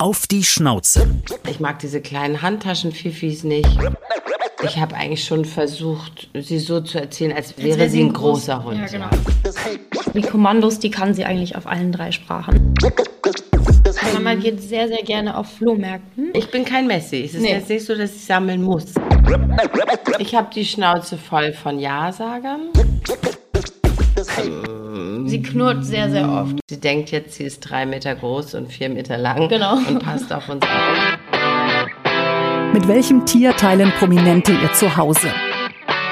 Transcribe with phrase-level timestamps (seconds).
[0.00, 1.06] Auf die Schnauze.
[1.46, 3.68] Ich mag diese kleinen Handtaschen-Fifis nicht.
[4.62, 8.64] Ich habe eigentlich schon versucht, sie so zu erzählen, als wäre, wär sie ein großer
[8.64, 8.78] Hund.
[8.78, 9.10] Ja, genau.
[10.14, 12.72] Die Kommandos, die kann sie eigentlich auf allen drei Sprachen.
[14.14, 16.30] Mama geht sehr, sehr gerne auf Flohmärkten.
[16.32, 17.22] Ich bin kein Messi.
[17.24, 17.52] Es ist Nee.
[17.52, 18.86] jetzt nicht so, dass ich sammeln muss.
[20.18, 22.70] Ich habe die Schnauze voll von Ja-Sagern.
[25.26, 26.56] Sie knurrt sehr, sehr oft.
[26.68, 29.76] Sie denkt jetzt, sie ist drei Meter groß und vier Meter lang Genau.
[29.76, 31.18] und passt auf uns auf.
[32.72, 35.28] Mit welchem Tier teilen Prominente ihr Zuhause?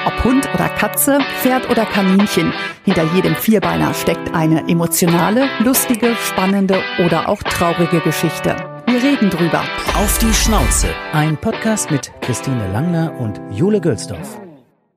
[0.05, 2.53] Ob Hund oder Katze, Pferd oder Kaninchen,
[2.85, 8.55] hinter jedem Vierbeiner steckt eine emotionale, lustige, spannende oder auch traurige Geschichte.
[8.87, 9.61] Wir reden drüber.
[9.95, 10.87] Auf die Schnauze.
[11.13, 14.39] Ein Podcast mit Christine Langner und Jule Gölsdorf.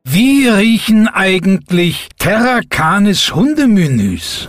[0.04, 4.48] Wie riechen eigentlich Terra Canis Hundemenüs?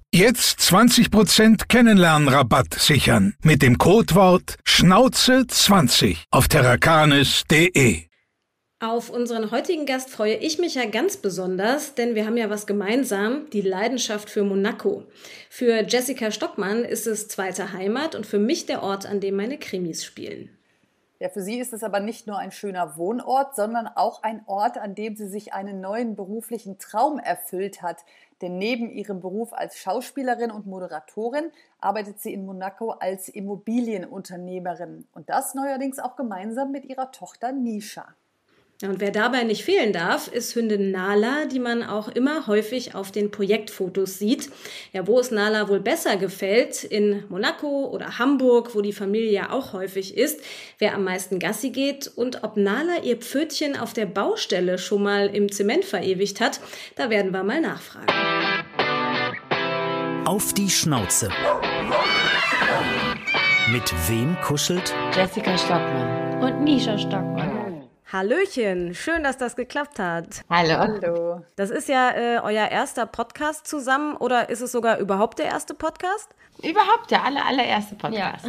[0.13, 8.01] Jetzt 20% Kennenlernrabatt sichern mit dem Codewort Schnauze20 auf terracanis.de.
[8.81, 12.67] Auf unseren heutigen Gast freue ich mich ja ganz besonders, denn wir haben ja was
[12.67, 15.05] gemeinsam, die Leidenschaft für Monaco.
[15.49, 19.59] Für Jessica Stockmann ist es zweite Heimat und für mich der Ort, an dem meine
[19.59, 20.49] Krimis spielen.
[21.21, 24.79] Ja, für sie ist es aber nicht nur ein schöner Wohnort, sondern auch ein Ort,
[24.79, 27.97] an dem sie sich einen neuen beruflichen Traum erfüllt hat.
[28.41, 35.07] Denn neben ihrem Beruf als Schauspielerin und Moderatorin arbeitet sie in Monaco als Immobilienunternehmerin.
[35.13, 38.15] Und das neuerdings auch gemeinsam mit ihrer Tochter Nisha.
[38.81, 42.95] Ja, Und wer dabei nicht fehlen darf, ist Hündin Nala, die man auch immer häufig
[42.95, 44.49] auf den Projektfotos sieht.
[44.91, 49.51] Ja, wo es Nala wohl besser gefällt, in Monaco oder Hamburg, wo die Familie ja
[49.51, 50.41] auch häufig ist,
[50.79, 55.27] wer am meisten Gassi geht und ob Nala ihr Pfötchen auf der Baustelle schon mal
[55.27, 56.59] im Zement verewigt hat,
[56.95, 58.07] da werden wir mal nachfragen.
[60.25, 61.29] Auf die Schnauze.
[63.71, 64.93] Mit wem kuschelt?
[65.15, 66.41] Jessica Stockmann.
[66.41, 67.50] Und Nisha Stockmann.
[68.11, 70.43] Hallöchen, schön, dass das geklappt hat.
[70.49, 70.77] Hallo.
[70.77, 71.45] Hallo.
[71.55, 75.73] Das ist ja äh, euer erster Podcast zusammen oder ist es sogar überhaupt der erste
[75.73, 76.27] Podcast?
[76.61, 78.45] Überhaupt der aller, allererste Podcast.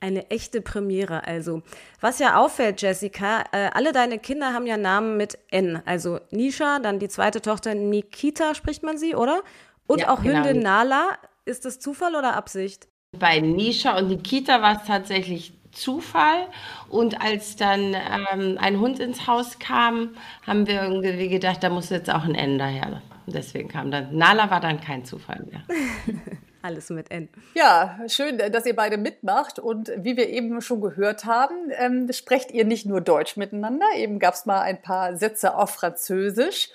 [0.00, 1.62] Eine echte Premiere also.
[2.00, 5.82] Was ja auffällt, Jessica, äh, alle deine Kinder haben ja Namen mit N.
[5.84, 9.42] Also Nisha, dann die zweite Tochter Nikita spricht man sie, oder?
[9.88, 10.44] Und Ja, auch genau.
[10.44, 11.18] Hündin Nala.
[11.44, 12.86] Ist das Zufall oder Absicht?
[13.18, 16.46] Bei Nisha und Nikita war es tatsächlich Zufall.
[16.88, 20.16] Und als dann ähm, ein Hund ins Haus kam,
[20.46, 23.02] haben wir irgendwie gedacht, da muss jetzt auch ein N daher.
[23.26, 25.62] Und deswegen kam dann, Nala war dann kein Zufall mehr.
[26.62, 27.28] Alles mit N.
[27.54, 29.58] Ja, schön, dass ihr beide mitmacht.
[29.58, 33.86] Und wie wir eben schon gehört haben, ähm, sprecht ihr nicht nur Deutsch miteinander.
[33.96, 36.70] Eben gab es mal ein paar Sätze auf Französisch.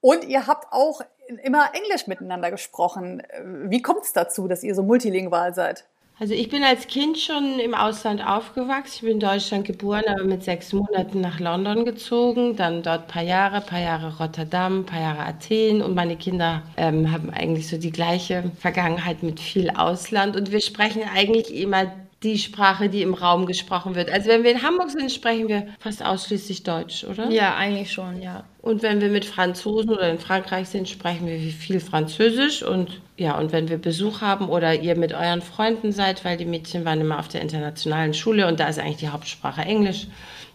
[0.00, 1.00] Und ihr habt auch
[1.42, 3.20] immer Englisch miteinander gesprochen.
[3.20, 5.86] Äh, Wie kommt es dazu, dass ihr so multilingual seid?
[6.18, 8.94] Also ich bin als Kind schon im Ausland aufgewachsen.
[8.94, 12.54] Ich bin in Deutschland geboren, aber mit sechs Monaten nach London gezogen.
[12.54, 15.82] Dann dort ein paar Jahre, ein paar Jahre Rotterdam, ein paar Jahre Athen.
[15.82, 20.36] Und meine Kinder ähm, haben eigentlich so die gleiche Vergangenheit mit viel Ausland.
[20.36, 21.90] Und wir sprechen eigentlich immer
[22.22, 24.10] die Sprache, die im Raum gesprochen wird.
[24.10, 27.28] Also wenn wir in Hamburg sind, sprechen wir fast ausschließlich Deutsch, oder?
[27.30, 28.44] Ja, eigentlich schon, ja.
[28.60, 32.62] Und wenn wir mit Franzosen oder in Frankreich sind, sprechen wir viel Französisch.
[32.62, 36.44] Und ja, und wenn wir Besuch haben oder ihr mit euren Freunden seid, weil die
[36.44, 40.06] Mädchen waren immer auf der internationalen Schule und da ist eigentlich die Hauptsprache Englisch,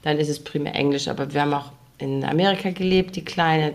[0.03, 1.09] dann ist es primär Englisch.
[1.09, 3.17] Aber wir haben auch in Amerika gelebt.
[3.17, 3.73] Die kleine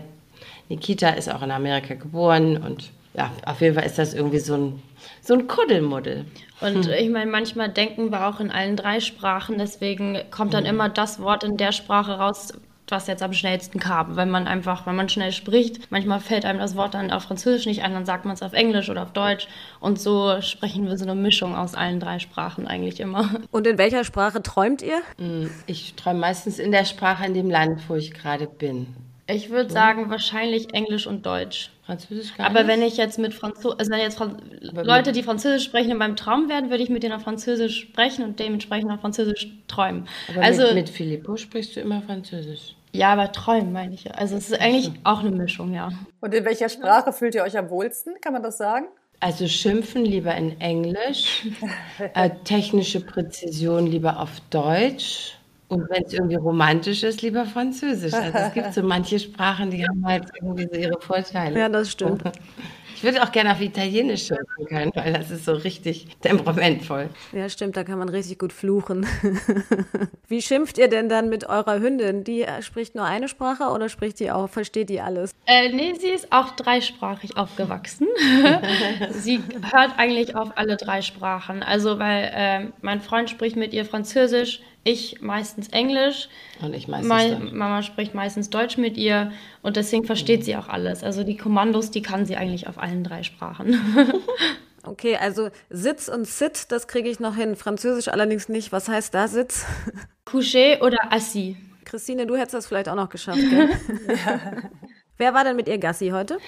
[0.69, 2.57] Nikita ist auch in Amerika geboren.
[2.57, 4.81] Und ja, auf jeden Fall ist das irgendwie so ein,
[5.23, 6.25] so ein Kuddelmuddel.
[6.59, 10.89] Und ich meine, manchmal denken wir auch in allen drei Sprachen, deswegen kommt dann immer
[10.89, 12.53] das Wort in der Sprache raus,
[12.89, 14.17] was jetzt am schnellsten kam.
[14.17, 17.65] Wenn man einfach, wenn man schnell spricht, manchmal fällt einem das Wort dann auf Französisch
[17.65, 19.47] nicht ein, dann sagt man es auf Englisch oder auf Deutsch.
[19.79, 23.29] Und so sprechen wir so eine Mischung aus allen drei Sprachen eigentlich immer.
[23.51, 25.01] Und in welcher Sprache träumt ihr?
[25.65, 28.87] Ich träume meistens in der Sprache in dem Land, wo ich gerade bin.
[29.27, 31.71] Ich würde sagen, wahrscheinlich Englisch und Deutsch.
[31.85, 32.67] Französisch gar Aber nicht?
[32.67, 36.15] wenn ich jetzt mit Französisch, also wenn jetzt Fran Leute, die Französisch sprechen, in meinem
[36.15, 40.07] Traum wären, würde ich mit denen auf Französisch sprechen und dementsprechend auf Französisch träumen.
[40.29, 42.75] Aber also mit, mit Filippo sprichst du immer Französisch.
[42.93, 44.11] ja, aber träumen meine ich ja.
[44.11, 45.91] Also es ist eigentlich auch eine Mischung, ja.
[46.19, 48.15] Und in welcher Sprache fühlt ihr euch am wohlsten?
[48.21, 48.87] Kann man das sagen?
[49.19, 51.47] Also schimpfen lieber in Englisch,
[52.13, 55.37] äh, technische Präzision lieber auf Deutsch
[55.73, 58.13] und wenn es irgendwie romantisch ist, lieber Französisch.
[58.13, 61.59] Also es gibt so manche Sprachen, die haben halt irgendwie so ihre Vorteile.
[61.59, 62.23] Ja, das stimmt.
[63.03, 67.09] Ich würde auch gerne auf Italienisch schimpfen können, weil das ist so richtig temperamentvoll.
[67.33, 69.05] Ja, stimmt, da kann man richtig gut fluchen.
[70.29, 72.23] Wie schimpft ihr denn dann mit eurer Hündin?
[72.23, 75.35] Die äh, spricht nur eine Sprache oder spricht die auch, versteht die alles?
[75.47, 78.07] Äh, nee, sie ist auch dreisprachig aufgewachsen.
[79.09, 79.41] sie
[79.73, 81.61] hört eigentlich auf alle drei Sprachen.
[81.61, 86.29] Also, weil äh, mein Freund spricht mit ihr Französisch, ich meistens Englisch.
[86.61, 87.51] Und ich meistens Meine Deutsch.
[87.53, 89.31] Mama spricht meistens Deutsch mit ihr
[89.61, 91.03] und deswegen versteht sie auch alles.
[91.03, 93.77] Also die Kommandos, die kann sie eigentlich auf allen drei Sprachen.
[94.85, 97.55] Okay, also Sitz und Sit, das kriege ich noch hin.
[97.55, 98.73] Französisch allerdings nicht.
[98.73, 99.65] Was heißt da Sitz?
[100.25, 101.55] Couché oder assis.
[101.85, 103.69] Christine, du hättest das vielleicht auch noch geschafft, gell?
[105.17, 106.39] Wer war denn mit ihr Gassi heute?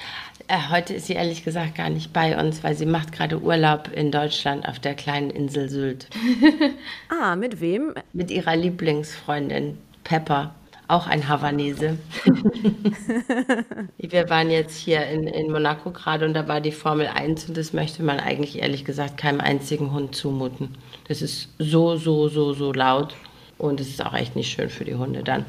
[0.48, 3.92] Äh, heute ist sie ehrlich gesagt gar nicht bei uns, weil sie macht gerade Urlaub
[3.94, 6.08] in Deutschland auf der kleinen Insel Sylt.
[7.10, 7.94] Ah, mit wem?
[8.14, 10.56] Mit ihrer Lieblingsfreundin Pepper,
[10.88, 12.00] auch ein Havanese.
[13.98, 17.58] Wir waren jetzt hier in, in Monaco gerade und da war die Formel 1 und
[17.58, 20.76] das möchte man eigentlich ehrlich gesagt keinem einzigen Hund zumuten.
[21.08, 23.16] Das ist so, so, so, so laut
[23.60, 25.46] und es ist auch echt nicht schön für die Hunde dann.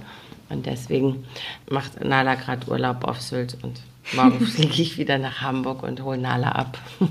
[0.49, 1.25] Und deswegen
[1.69, 3.81] macht Nala gerade Urlaub auf Sylt und
[4.13, 6.79] morgen fliege ich wieder nach Hamburg und hole Nala ab.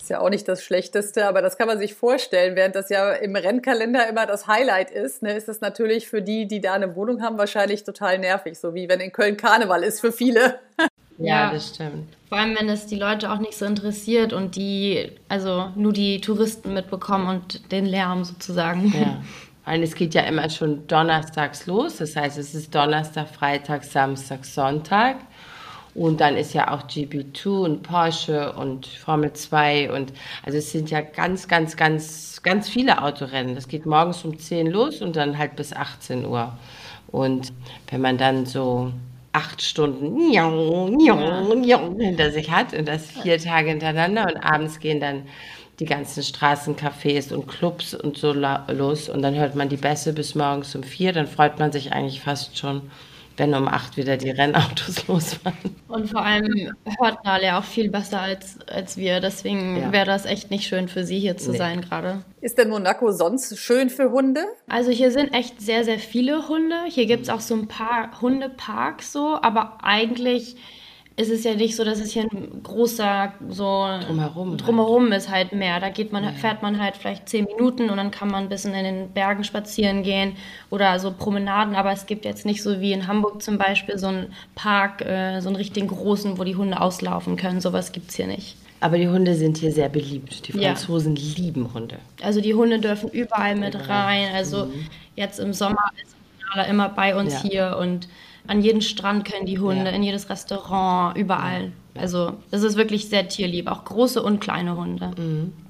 [0.00, 3.10] Ist ja auch nicht das Schlechteste, aber das kann man sich vorstellen, während das ja
[3.14, 6.94] im Rennkalender immer das Highlight ist, ne, ist das natürlich für die, die da eine
[6.94, 10.60] Wohnung haben, wahrscheinlich total nervig, so wie wenn in Köln Karneval ist für viele.
[11.18, 11.50] Ja, Ja.
[11.50, 12.14] das stimmt.
[12.28, 16.20] Vor allem, wenn es die Leute auch nicht so interessiert und die, also nur die
[16.20, 18.92] Touristen mitbekommen und den Lärm sozusagen.
[18.94, 19.22] Ja.
[19.66, 21.96] Und es geht ja immer schon donnerstags los.
[21.96, 25.16] Das heißt, es ist Donnerstag, Freitag, Samstag, Sonntag.
[25.94, 30.12] Und dann ist ja auch GB2 und Porsche und Formel 2 und
[30.44, 33.54] also es sind ja ganz, ganz, ganz, ganz viele Autorennen.
[33.54, 36.52] Das geht morgens um 10 los und dann halt bis 18 Uhr.
[37.08, 37.50] Und
[37.90, 38.92] wenn man dann so
[39.32, 45.22] acht Stunden njong hinter sich hat und das vier Tage hintereinander und abends gehen dann
[45.80, 50.34] die ganzen Straßencafés und Clubs und so los und dann hört man die Bässe bis
[50.34, 52.90] morgens um vier, dann freut man sich eigentlich fast schon,
[53.36, 55.58] wenn um acht wieder die Rennautos losfahren.
[55.88, 59.20] Und vor allem hört Nale auch viel besser als, als wir.
[59.20, 59.92] Deswegen Ja.
[59.92, 61.58] wäre das echt nicht schön für sie hier zu Nee.
[61.58, 62.22] sein gerade.
[62.40, 64.40] Ist denn Monaco sonst schön für Hunde?
[64.68, 66.76] Also hier sind echt sehr, sehr viele Hunde.
[66.88, 70.56] Hier gibt es auch so ein paar Hundeparks so, aber eigentlich
[71.18, 75.52] ist es ja nicht so, dass es hier ein großer so Drumherum drumherum ist halt
[75.52, 75.80] mehr.
[75.80, 78.74] Da geht man, fährt man halt vielleicht zehn Minuten und dann kann man ein bisschen
[78.74, 80.36] in den Bergen spazieren gehen
[80.68, 81.74] oder so Promenaden.
[81.74, 85.40] Aber es gibt jetzt nicht so wie in Hamburg zum Beispiel so einen Park, äh,
[85.40, 87.62] so einen richtigen großen, wo die Hunde auslaufen können.
[87.62, 88.56] Sowas gibt es hier nicht.
[88.80, 90.48] Aber die Hunde sind hier sehr beliebt.
[90.48, 90.74] Die Ja.
[90.74, 91.96] Franzosen lieben Hunde.
[92.22, 94.28] Also die Hunde dürfen überall mit rein.
[94.34, 94.68] Also
[95.14, 96.15] jetzt im Sommer ist
[96.54, 97.40] Nala immer bei uns Ja.
[97.42, 98.08] hier und
[98.46, 99.90] an jeden Strand können die Hunde, Ja.
[99.90, 101.72] in jedes Restaurant, überall.
[101.98, 105.10] Also das ist wirklich sehr tierlieb, auch große und kleine Hunde.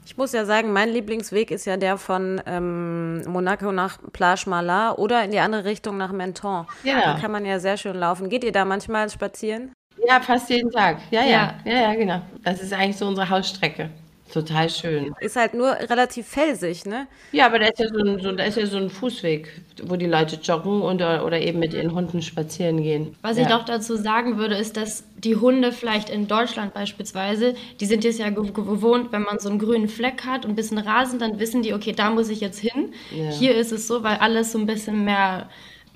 [0.04, 4.98] Ich muss ja sagen, mein Lieblingsweg ist ja der von ähm, Monaco nach Plage Malar
[4.98, 6.66] oder in die andere Richtung nach Menton.
[6.84, 7.00] Ja.
[7.12, 8.28] Da kann man ja sehr schön laufen.
[8.28, 9.72] Geht ihr da manchmal spazieren?
[10.06, 10.98] Ja, fast jeden Tag.
[11.10, 11.54] Ja, ja, Ja.
[11.64, 12.20] ja, ja, genau.
[12.44, 13.88] Das ist eigentlich so unsere Hausstrecke.
[14.32, 15.14] Total schön.
[15.20, 17.06] Ist halt nur relativ felsig, ne?
[17.32, 19.48] Ja, aber da ist ja so ein, so, da ist ja so ein Fußweg,
[19.84, 23.14] wo die Leute joggen und, oder eben mit ihren Hunden spazieren gehen.
[23.22, 23.44] Was ja.
[23.44, 28.02] ich noch dazu sagen würde, ist, dass die Hunde vielleicht in Deutschland beispielsweise, die sind
[28.04, 31.18] jetzt ja gew- gewohnt, wenn man so einen grünen Fleck hat und ein bisschen Rasen,
[31.18, 32.92] dann wissen die, okay, da muss ich jetzt hin.
[33.14, 33.30] Ja.
[33.30, 35.48] Hier ist es so, weil alles so ein bisschen mehr,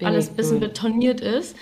[0.02, 1.56] alles ein bisschen betoniert ist.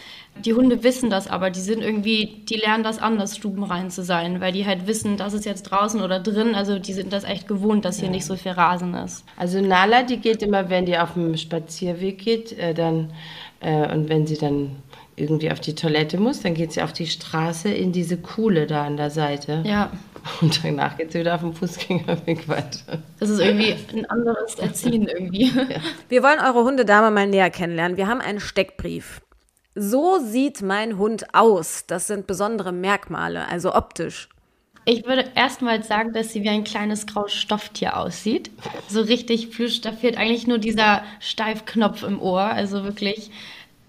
[0.44, 4.40] Die Hunde wissen das aber, die sind irgendwie, die lernen das anders, stubenrein zu sein,
[4.40, 7.48] weil die halt wissen, das ist jetzt draußen oder drin, also die sind das echt
[7.48, 9.24] gewohnt, dass hier nicht so viel Rasen ist.
[9.36, 13.12] Also Nala, die geht immer, wenn die auf dem Spazierweg geht, äh, dann
[13.60, 14.76] äh, und wenn sie dann
[15.16, 18.84] irgendwie auf die Toilette muss, dann geht sie auf die Straße in diese Kuhle da
[18.84, 19.64] an der Seite.
[19.66, 19.90] Ja,
[20.40, 22.98] Und danach geht sie wieder auf dem Fußgängerweg weiter.
[23.18, 25.50] das ist irgendwie ein anderes Erziehen irgendwie.
[26.08, 27.96] Wir wollen eure Hundedame mal näher kennenlernen.
[27.96, 29.20] Wir haben einen Steckbrief.
[29.80, 31.84] So sieht mein Hund aus.
[31.86, 34.28] Das sind besondere Merkmale, also optisch.
[34.84, 38.50] Ich würde erstmal sagen, dass sie wie ein kleines graues Stofftier aussieht.
[38.88, 42.40] So richtig plüsch, da fehlt eigentlich nur dieser Steifknopf im Ohr.
[42.40, 43.30] Also wirklich,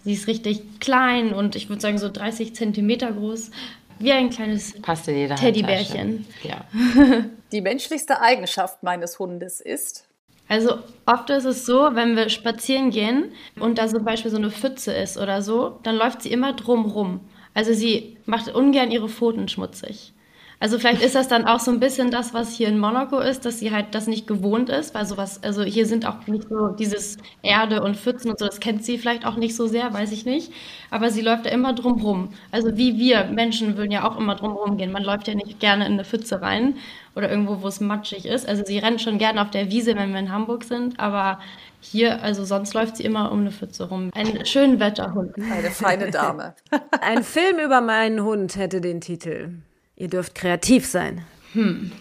[0.03, 3.50] sie ist richtig klein und ich würde sagen so 30 Zentimeter groß.
[3.98, 6.27] Wie ein kleines Passt in jeder Teddybärchen.
[6.43, 6.65] Ja.
[7.51, 10.09] Die menschlichste Eigenschaft meines Hundes ist.
[10.50, 14.50] Also oft ist es so, wenn wir spazieren gehen und da zum Beispiel so eine
[14.50, 17.22] Pfütze ist oder so, dann läuft sie immer drumrum.
[17.53, 20.13] Also sie macht ungern ihre Pfoten schmutzig.
[20.62, 23.46] Also vielleicht ist das dann auch so ein bisschen das, was hier in Monaco ist,
[23.46, 26.70] dass sie halt das nicht gewohnt ist, weil sowas, also hier sind auch nicht so
[26.70, 30.12] dieses Erde und Pfützen und so, das kennt sie vielleicht auch nicht so sehr, weiß
[30.12, 30.51] ich nicht.
[30.89, 32.34] Aber sie läuft da immer drumrum.
[32.51, 34.91] Also wie wir Menschen würden ja auch immer drumrum gehen.
[34.91, 36.75] Man läuft ja nicht gerne in eine Pfütze rein
[37.19, 38.47] oder irgendwo, wo es matschig ist.
[38.47, 41.39] Also sie rennt schon gerne auf der Wiese, wenn wir in Hamburg sind, aber
[41.81, 44.09] hier, also sonst läuft sie immer um eine Pfütze rum.
[44.15, 45.35] Ein schön Wetterhund.
[45.38, 46.55] Eine feine Dame.
[47.01, 49.49] Ein Film über meinen Hund hätte den Titel.
[49.95, 51.25] Ihr dürft kreativ sein.
[51.53, 51.91] Hm.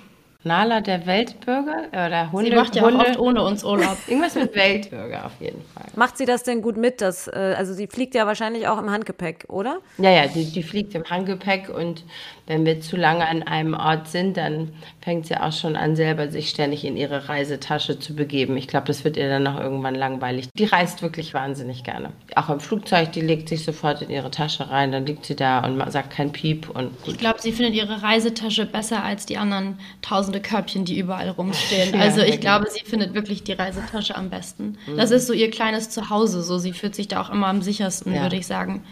[0.44, 2.50] Nala, der Weltbürger oder Hunde?
[2.50, 3.00] Sie macht ja Hunde.
[3.00, 3.98] auch oft ohne uns Urlaub.
[4.06, 5.86] Irgendwas mit Weltbürger auf jeden Fall.
[5.96, 7.00] Macht sie das denn gut mit?
[7.00, 9.78] Dass, äh, also sie fliegt ja wahrscheinlich auch im Handgepäck, oder?
[9.98, 12.04] Ja, ja, die, die fliegt im Handgepäck und
[12.48, 16.28] wenn wir zu lange an einem Ort sind, dann fängt sie auch schon an, selber
[16.28, 18.56] sich ständig in ihre Reisetasche zu begeben.
[18.56, 20.48] Ich glaube, das wird ihr dann auch irgendwann langweilig.
[20.54, 22.10] Die reist wirklich wahnsinnig gerne.
[22.34, 25.60] Auch im Flugzeug, die legt sich sofort in ihre Tasche rein, dann liegt sie da
[25.60, 26.70] und sagt kein Piep.
[26.70, 31.28] Und ich glaube, sie findet ihre Reisetasche besser als die anderen tausende Körbchen, die überall
[31.28, 31.94] rumstehen.
[31.94, 34.78] ja, also ich glaube, sie findet wirklich die Reisetasche am besten.
[34.86, 34.96] Mhm.
[34.96, 36.42] Das ist so ihr kleines Zuhause.
[36.42, 38.22] So, sie fühlt sich da auch immer am sichersten, ja.
[38.22, 38.82] würde ich sagen.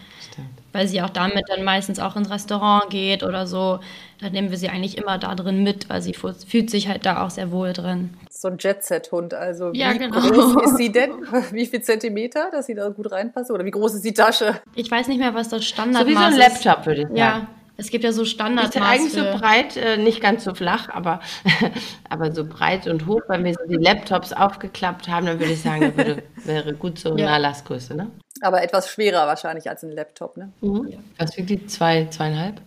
[0.73, 3.81] Weil sie auch damit dann meistens auch ins Restaurant geht oder so.
[4.21, 7.25] Da nehmen wir sie eigentlich immer da drin mit, weil sie fühlt sich halt da
[7.25, 8.11] auch sehr wohl drin.
[8.31, 10.21] So ein Jet-Set-Hund, also wie ja, genau.
[10.21, 11.11] groß ist sie denn?
[11.53, 13.51] Wie viel Zentimeter, dass sie da gut reinpasst?
[13.51, 14.61] Oder wie groß ist die Tasche?
[14.75, 16.15] Ich weiß nicht mehr, was das Standardmaß ist.
[16.15, 17.17] So wie so ein Laptop, würde ich sagen.
[17.17, 18.79] Ja, es gibt ja so Standardmaße.
[18.79, 21.21] Ist eigentlich so breit, äh, nicht ganz so flach, aber,
[22.09, 23.21] aber so breit und hoch.
[23.29, 26.99] Wenn wir so die Laptops aufgeklappt haben, dann würde ich sagen, das würde, wäre gut
[26.99, 27.27] so ja.
[27.27, 28.11] Nalas-Größe, ne?
[28.43, 30.53] Aber etwas schwerer wahrscheinlich als ein Laptop, ne?
[30.61, 30.95] Mhm.
[31.19, 31.67] Was wiegt die?
[31.67, 32.61] Zwei, zweieinhalb?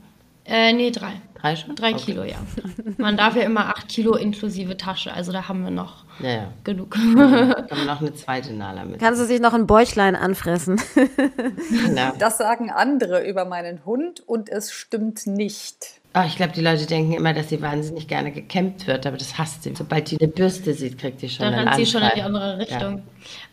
[0.46, 1.14] Äh, nee, drei.
[1.36, 1.76] Drei schon?
[1.76, 2.06] Drei okay.
[2.06, 2.38] Kilo, ja.
[2.98, 6.54] Man darf ja immer acht Kilo inklusive Tasche, also da haben wir noch ja, ja.
[6.64, 6.98] genug.
[6.98, 9.00] Ja, kann man noch eine zweite Nala mit.
[9.00, 10.82] Kannst du sich noch ein Bäuchlein anfressen?
[11.96, 12.14] ja.
[12.18, 15.99] Das sagen andere über meinen Hund und es stimmt nicht.
[16.16, 19.38] Oh, ich glaube, die Leute denken immer, dass sie wahnsinnig gerne gekämmt wird, aber das
[19.38, 19.74] hasst sie.
[19.76, 22.58] Sobald die eine Bürste sieht, kriegt die schon Dann rennt sie schon in die andere
[22.58, 22.98] Richtung.
[22.98, 23.02] Ja.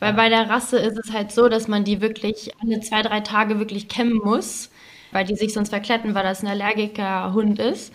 [0.00, 3.20] Weil bei der Rasse ist es halt so, dass man die wirklich alle zwei, drei
[3.20, 4.70] Tage wirklich kämmen muss,
[5.12, 7.92] weil die sich sonst verkletten, weil das ein allergiker Hund ist.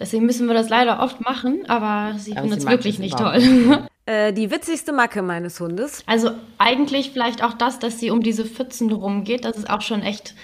[0.00, 3.40] Deswegen müssen wir das leider oft machen, aber sie findet es wirklich nicht toll.
[4.06, 6.02] Äh, die witzigste Macke meines Hundes.
[6.04, 9.46] Also eigentlich vielleicht auch das, dass sie um diese Pfützen rumgeht.
[9.46, 10.34] Das ist auch schon echt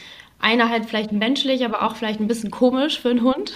[0.41, 3.55] einer halt vielleicht menschlich, aber auch vielleicht ein bisschen komisch für einen Hund.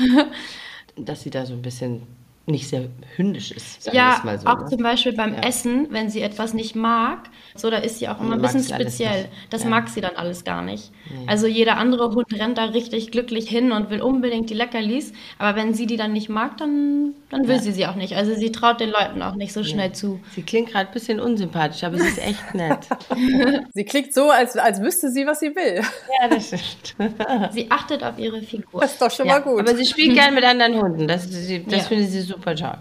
[0.97, 2.03] Dass sie da so ein bisschen
[2.47, 3.91] nicht sehr hündisch ist.
[3.93, 4.67] ja, so, auch ne?
[4.67, 5.41] zum Beispiel beim ja.
[5.41, 9.29] Essen, wenn sie etwas nicht mag, so da ist sie auch immer ein bisschen speziell.
[9.49, 9.71] Das ja.
[9.71, 10.93] mag sie dann alles gar nicht.
[11.09, 11.27] Nee.
[11.27, 15.57] Also jeder andere Hund rennt da richtig glücklich hin und will unbedingt die Leckerlis, aber
[15.57, 17.63] wenn sie die dann nicht mag, dann, dann will ja.
[17.63, 18.15] sie sie auch nicht.
[18.15, 20.21] Also sie traut den Leuten auch nicht so schnell zu.
[20.35, 22.87] Sie klingt gerade ein bisschen unsympathisch, aber sie ist echt nett.
[23.73, 25.81] sie klingt so, als, als wüsste sie, was sie will.
[26.21, 27.15] Ja, das stimmt.
[27.53, 28.83] sie achtet auf ihre Figur.
[28.83, 29.61] Das ist doch schon mal gut.
[29.61, 31.09] Aber sie spielt gerne mit anderen Hunden.
[31.09, 32.79] Das, das finde sie super toll.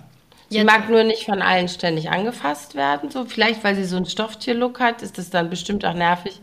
[0.50, 0.68] Sie Jetzt.
[0.68, 3.10] mag nur nicht von allen ständig angefasst werden.
[3.10, 6.40] So vielleicht, weil sie so einen Stofftier-Look hat, ist das dann bestimmt auch nervig,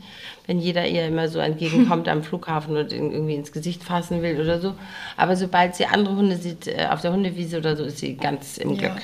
[0.47, 4.61] wenn jeder ihr immer so entgegenkommt am Flughafen und irgendwie ins Gesicht fassen will oder
[4.61, 4.75] so.
[5.17, 8.59] Aber sobald sie andere Hunde sieht, äh, auf der Hundewiese oder so, ist sie ganz
[8.59, 8.89] im ja.
[8.89, 9.03] Glück.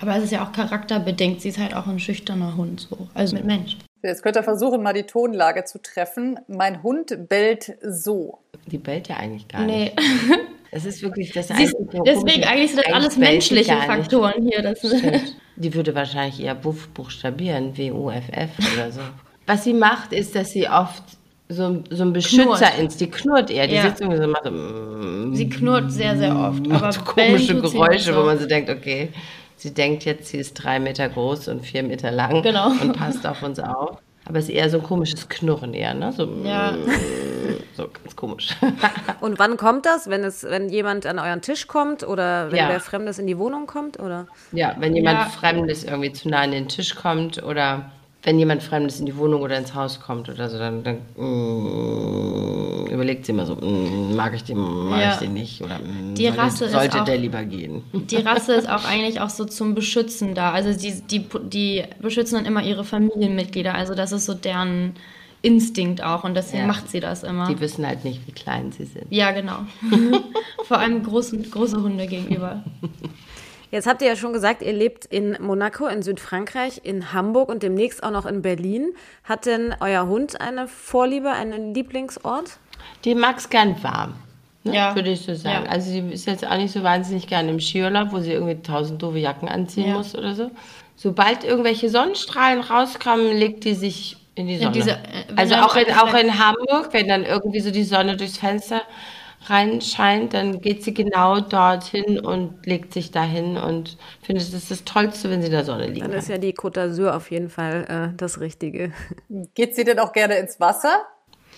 [0.00, 1.42] Aber es ist ja auch charakterbedingt.
[1.42, 3.08] Sie ist halt auch ein schüchterner Hund, so.
[3.14, 3.76] Also mit Mensch.
[4.02, 6.38] Jetzt könnt ihr versuchen, mal die Tonlage zu treffen.
[6.48, 8.38] Mein Hund bellt so.
[8.66, 9.92] Die bellt ja eigentlich gar nee.
[9.94, 9.98] nicht.
[10.76, 12.02] Es ist wirklich das Einzige.
[12.04, 14.60] Deswegen eigentlich sind das alles menschliche Faktoren hier.
[14.60, 14.78] Das
[15.56, 19.00] Die würde wahrscheinlich eher Buff buchstabieren, W-U-F-F oder so.
[19.46, 21.02] Was sie macht, ist, dass sie oft
[21.48, 23.82] so, so ein Beschützerinstinkt, die knurrt eher, die ja.
[23.82, 26.66] sitzt irgendwie so macht, mm, Sie knurrt sehr, sehr oft.
[26.66, 28.20] Macht aber so komische Geräusche, so.
[28.20, 29.10] wo man so denkt, okay,
[29.56, 32.68] sie denkt jetzt, sie ist drei Meter groß und vier Meter lang genau.
[32.68, 33.98] und passt auf uns auf.
[34.26, 36.12] Aber es ist eher so ein komisches Knurren eher, ne?
[36.12, 36.74] So, ja.
[37.76, 38.48] so ganz komisch.
[39.20, 40.10] Und wann kommt das?
[40.10, 42.68] Wenn es, wenn jemand an euren Tisch kommt oder wenn ja.
[42.68, 44.00] wer Fremdes in die Wohnung kommt?
[44.00, 44.26] Oder?
[44.50, 45.24] Ja, wenn jemand ja.
[45.26, 47.92] Fremdes irgendwie zu nah an den Tisch kommt oder
[48.26, 52.88] wenn jemand Fremdes in die Wohnung oder ins Haus kommt oder so, dann, dann mm,
[52.88, 55.12] überlegt sie immer so, mm, mag ich den, mag ja.
[55.12, 57.84] ich den nicht oder mm, die Rasse sollte, sollte auch, der lieber gehen.
[57.92, 60.50] Die Rasse ist auch eigentlich auch so zum Beschützen da.
[60.50, 63.72] Also die, die, die beschützen dann immer ihre Familienmitglieder.
[63.72, 64.94] Also das ist so deren
[65.42, 66.66] Instinkt auch und deswegen ja.
[66.66, 67.46] macht sie das immer.
[67.46, 69.06] Die wissen halt nicht, wie klein sie sind.
[69.10, 69.58] Ja, genau.
[70.64, 72.64] Vor allem großen, große Hunde gegenüber.
[73.70, 77.62] Jetzt habt ihr ja schon gesagt, ihr lebt in Monaco, in Südfrankreich, in Hamburg und
[77.62, 78.92] demnächst auch noch in Berlin.
[79.24, 82.58] Hat denn euer Hund eine Vorliebe, einen Lieblingsort?
[83.04, 84.14] Die mag es gern warm.
[84.64, 84.74] Ne?
[84.74, 84.94] Ja.
[84.94, 85.64] Würde ich so sagen.
[85.64, 85.70] Ja.
[85.70, 89.02] Also sie ist jetzt auch nicht so wahnsinnig gern im Skiurlaub, wo sie irgendwie tausend
[89.02, 89.94] doofe Jacken anziehen ja.
[89.94, 90.50] muss oder so.
[90.96, 94.72] Sobald irgendwelche Sonnenstrahlen rauskommen, legt die sich in die Sonne.
[94.72, 98.38] Diese, äh, also auch in, auch in Hamburg, wenn dann irgendwie so die Sonne durchs
[98.38, 98.82] Fenster
[99.50, 104.84] reinscheint, dann geht sie genau dorthin und legt sich dahin und findet es ist das
[104.84, 106.04] Tollste, wenn sie in der Sonne liegt.
[106.04, 108.92] Dann ist ja die Côte d'Azur auf jeden Fall äh, das Richtige.
[109.54, 111.06] Geht sie denn auch gerne ins Wasser?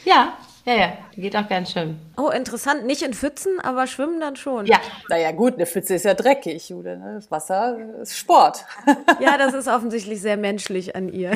[0.04, 0.37] Ja,
[0.68, 1.98] ja, ja, die geht auch gern schwimmen.
[2.16, 2.84] Oh, interessant.
[2.84, 4.66] Nicht in Pfützen, aber schwimmen dann schon.
[4.66, 6.96] Ja, Naja gut, eine Pfütze ist ja dreckig, oder?
[6.96, 7.14] ne?
[7.14, 8.64] Das Wasser ist Sport.
[9.20, 11.32] Ja, das ist offensichtlich sehr menschlich an ihr.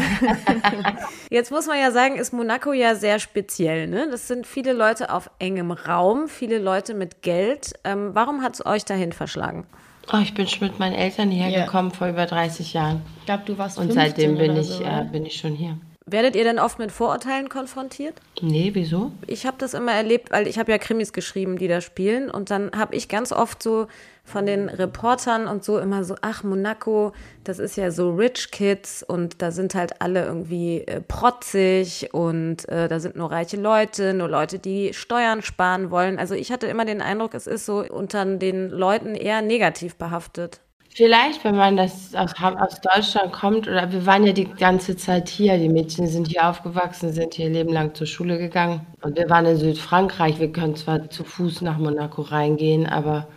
[1.30, 3.86] Jetzt muss man ja sagen, ist Monaco ja sehr speziell.
[3.88, 4.08] Ne?
[4.10, 7.72] Das sind viele Leute auf engem Raum, viele Leute mit Geld.
[7.84, 9.66] Ähm, warum hat es euch dahin verschlagen?
[10.12, 11.64] oh, ich bin schon mit meinen Eltern hierher Ja.
[11.64, 13.02] gekommen vor über 30 Jahren.
[13.20, 15.04] Ich glaube, du warst Und 15 seitdem bin oder ich, so, äh, oder?
[15.04, 15.78] bin ich schon hier.
[16.06, 18.14] Werdet ihr denn oft mit Vorurteilen konfrontiert?
[18.40, 19.12] Nee, wieso?
[19.26, 22.30] Ich habe das immer erlebt, weil ich habe ja Krimis geschrieben, die da spielen.
[22.30, 23.86] Und dann habe ich ganz oft so
[24.24, 27.12] von den Reportern und so immer so, ach, Monaco,
[27.44, 32.68] das ist ja so Rich Kids und da sind halt alle irgendwie äh, protzig und
[32.68, 36.18] äh, da sind nur reiche Leute, nur Leute, die Steuern sparen wollen.
[36.18, 40.60] Also ich hatte immer den Eindruck, es ist so unter den Leuten eher negativ behaftet.
[40.94, 45.30] Vielleicht, wenn man das aus, aus Deutschland kommt, oder wir waren ja die ganze Zeit
[45.30, 48.86] hier, die Mädchen sind hier aufgewachsen, sind hier Leben lang zur Schule gegangen.
[49.00, 53.28] Und wir waren in Südfrankreich, wir können zwar zu Fuß nach Monaco reingehen, aber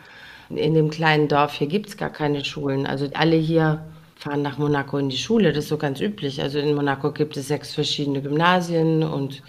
[0.50, 2.86] in dem kleinen Dorf hier gibt es gar keine Schulen.
[2.86, 3.86] Also alle hier
[4.18, 6.42] fahren nach Monaco in die Schule, das ist so ganz üblich.
[6.42, 9.42] Also in Monaco gibt es sechs verschiedene Gymnasien und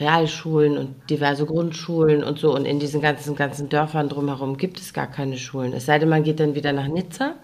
[0.00, 2.54] Realschulen und diverse Grundschulen und so.
[2.54, 5.72] Und in diesen ganzen, ganzen Dörfern drumherum gibt es gar keine Schulen.
[5.72, 7.34] Es sei denn, man geht dann wieder nach Nizza.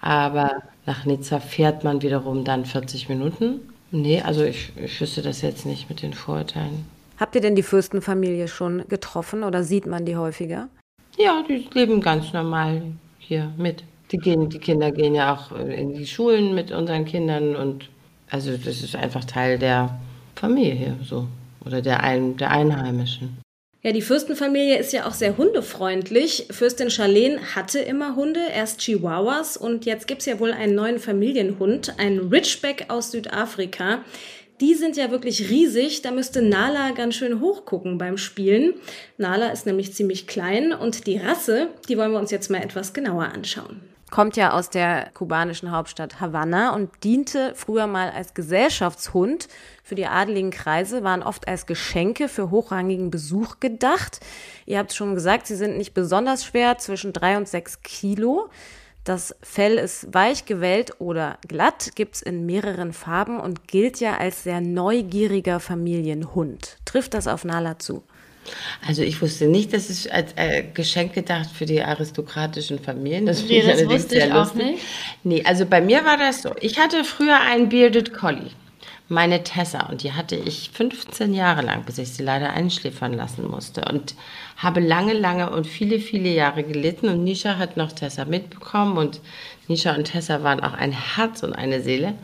[0.00, 3.60] Aber nach Nizza fährt man wiederum dann 40 Minuten.
[3.90, 6.84] Nee, also ich, ich wüsste das jetzt nicht mit den Vorurteilen.
[7.18, 10.68] Habt ihr denn die Fürstenfamilie schon getroffen oder sieht man die häufiger?
[11.16, 12.82] Ja, die leben ganz normal
[13.18, 13.82] hier mit.
[14.12, 17.88] Die, gehen, die Kinder gehen ja auch in die Schulen mit unseren Kindern und
[18.30, 19.98] also das ist einfach Teil der
[20.36, 21.26] Familie hier so
[21.68, 23.38] oder der, Ein, der Einheimischen.
[23.82, 26.48] Ja, die Fürstenfamilie ist ja auch sehr hundefreundlich.
[26.50, 31.98] Fürstin Charlene hatte immer Hunde, erst Chihuahuas und jetzt gibt's ja wohl einen neuen Familienhund,
[31.98, 34.00] einen Ridgeback aus Südafrika.
[34.60, 38.74] Die sind ja wirklich riesig, da müsste Nala ganz schön hochgucken beim Spielen.
[39.16, 42.92] Nala ist nämlich ziemlich klein und die Rasse, die wollen wir uns jetzt mal etwas
[42.92, 43.80] genauer anschauen.
[44.10, 49.48] Kommt ja aus der kubanischen Hauptstadt Havanna und diente früher mal als Gesellschaftshund
[49.82, 54.20] für die adeligen Kreise, waren oft als Geschenke für hochrangigen Besuch gedacht.
[54.66, 58.50] Ihr habt schon gesagt, sie sind nicht besonders schwer, zwischen drei und sechs Kilo.
[59.04, 64.42] Das Fell ist weich gewellt oder glatt, gibt's in mehreren Farben und gilt ja als
[64.42, 66.76] sehr neugieriger Familienhund.
[66.84, 68.02] Trifft das auf Nala zu?
[68.86, 73.26] Also ich wusste nicht, dass es als äh, Geschenk gedacht für die aristokratischen Familien.
[73.26, 74.82] Das Nee, ich das allerdings wusste ich auch nicht.
[75.24, 76.54] Nee, also bei mir war das so.
[76.60, 78.50] Ich hatte früher einen Bearded Collie,
[79.08, 83.46] meine Tessa, und die hatte ich 15 Jahre lang, bis ich sie leider einschläfern lassen
[83.46, 83.82] musste.
[83.90, 84.14] Und
[84.56, 87.08] habe lange, lange und viele, viele Jahre gelitten.
[87.08, 88.98] Und Nisha hat noch Tessa mitbekommen.
[88.98, 89.20] Und
[89.68, 92.14] Nisha und Tessa waren auch ein Herz und eine Seele.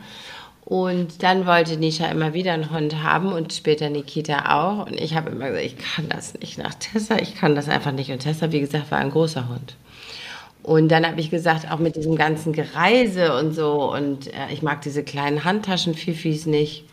[0.65, 4.87] Und dann wollte Nisha immer wieder einen Hund haben und später Nikita auch.
[4.87, 7.91] Und ich habe immer gesagt, ich kann das nicht nach Tessa, ich kann das einfach
[7.91, 8.09] nicht.
[8.11, 9.75] Und Tessa, wie gesagt, war ein großer Hund.
[10.63, 14.63] Und dann habe ich gesagt, auch mit diesem ganzen Gereise und so, und äh, ich
[14.63, 16.85] mag diese kleinen Handtaschen-Fifis nicht.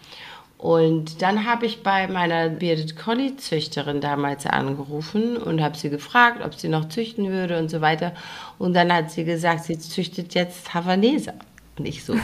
[0.59, 6.45] Und dann habe ich bei meiner Bearded Collie Züchterin damals angerufen und habe sie gefragt,
[6.45, 8.13] ob sie noch züchten würde und so weiter.
[8.59, 11.35] Und dann hat sie gesagt, sie züchtet jetzt Havaneser.
[11.79, 12.15] Und ich so,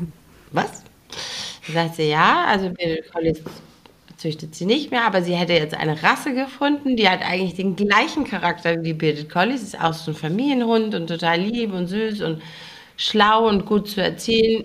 [0.50, 0.85] was?
[1.72, 3.42] Sagt sie, ja, also Bearded Collies
[4.16, 7.76] züchtet sie nicht mehr, aber sie hätte jetzt eine Rasse gefunden, die hat eigentlich den
[7.76, 11.86] gleichen Charakter wie die Bearded Collies, ist auch so ein Familienhund und total lieb und
[11.86, 12.42] süß und
[12.96, 14.64] schlau und gut zu erziehen,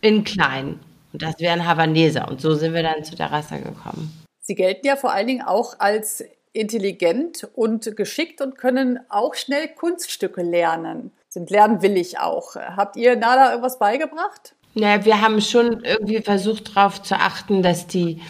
[0.00, 0.80] in klein.
[1.12, 2.28] Und das wäre ein Havaneser.
[2.28, 4.12] Und so sind wir dann zu der Rasse gekommen.
[4.40, 9.68] Sie gelten ja vor allen Dingen auch als intelligent und geschickt und können auch schnell
[9.68, 11.12] Kunststücke lernen.
[11.28, 12.56] Sind lernwillig auch.
[12.56, 14.54] Habt ihr Nala irgendwas beigebracht?
[14.78, 18.20] Naja, wir haben schon irgendwie versucht darauf zu achten, dass die,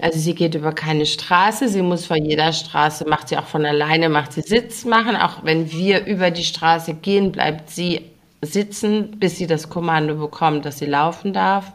[0.00, 3.66] also sie geht über keine Straße, sie muss vor jeder Straße, macht sie auch von
[3.66, 5.16] alleine, macht sie Sitz machen.
[5.16, 8.02] Auch wenn wir über die Straße gehen, bleibt sie
[8.42, 11.72] sitzen, bis sie das Kommando bekommt, dass sie laufen darf.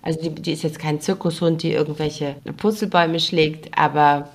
[0.00, 4.30] Also die, die ist jetzt kein Zirkushund, die irgendwelche Purzelbäume schlägt, aber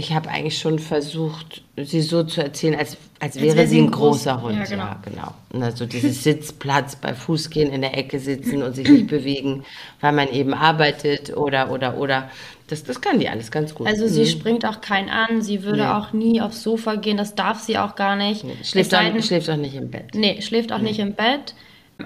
[0.00, 3.84] ich habe eigentlich schon versucht, sie so zu erzählen, als, als wäre wäre sie ein
[3.84, 4.54] ein groß- großer Hund.
[4.56, 4.94] ja, Ja, genau.
[5.04, 5.34] genau.
[5.52, 9.64] Und also dieses Sitzplatz bei Fußgehen in der Ecke sitzen und sich nicht bewegen,
[10.00, 12.30] weil man eben arbeitet oder, oder, oder.
[12.68, 13.86] Das, das kann die alles ganz gut.
[13.86, 15.88] Also sie springt auch keinen an, sie würde Nee.
[15.88, 18.44] auch nie aufs Sofa gehen, das darf sie auch gar nicht.
[18.60, 20.14] Es schläft, auch, schläft auch nicht im Bett.
[20.14, 21.54] Nee, schläft auch nicht im Bett.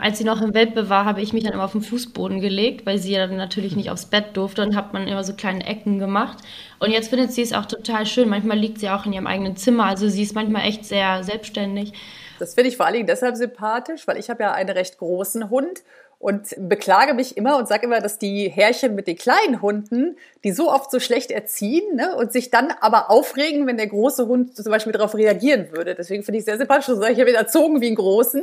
[0.01, 2.87] Als sie noch im Welpe war, habe ich mich dann immer auf den Fußboden gelegt,
[2.87, 5.67] weil sie ja dann natürlich nicht aufs Bett durfte und hat man immer so kleine
[5.67, 6.39] Ecken gemacht.
[6.79, 8.29] Und jetzt findet sie es auch total schön.
[8.29, 11.93] Manchmal liegt sie auch in ihrem eigenen Zimmer, also sie ist manchmal echt sehr selbstständig.
[12.39, 15.51] Das finde ich vor allen Dingen deshalb sympathisch, weil ich habe ja einen recht großen
[15.51, 15.83] Hund
[16.19, 20.53] und beklage mich immer und sage immer, dass die Herrchen mit den kleinen Hunden, die
[20.53, 24.57] so oft so schlecht erziehen ne, und sich dann aber aufregen, wenn der große Hund
[24.57, 25.95] zum Beispiel darauf reagieren würde.
[25.95, 26.89] Deswegen finde ich sehr sympathisch.
[26.89, 28.43] Ich habe ihn erzogen wie einen großen.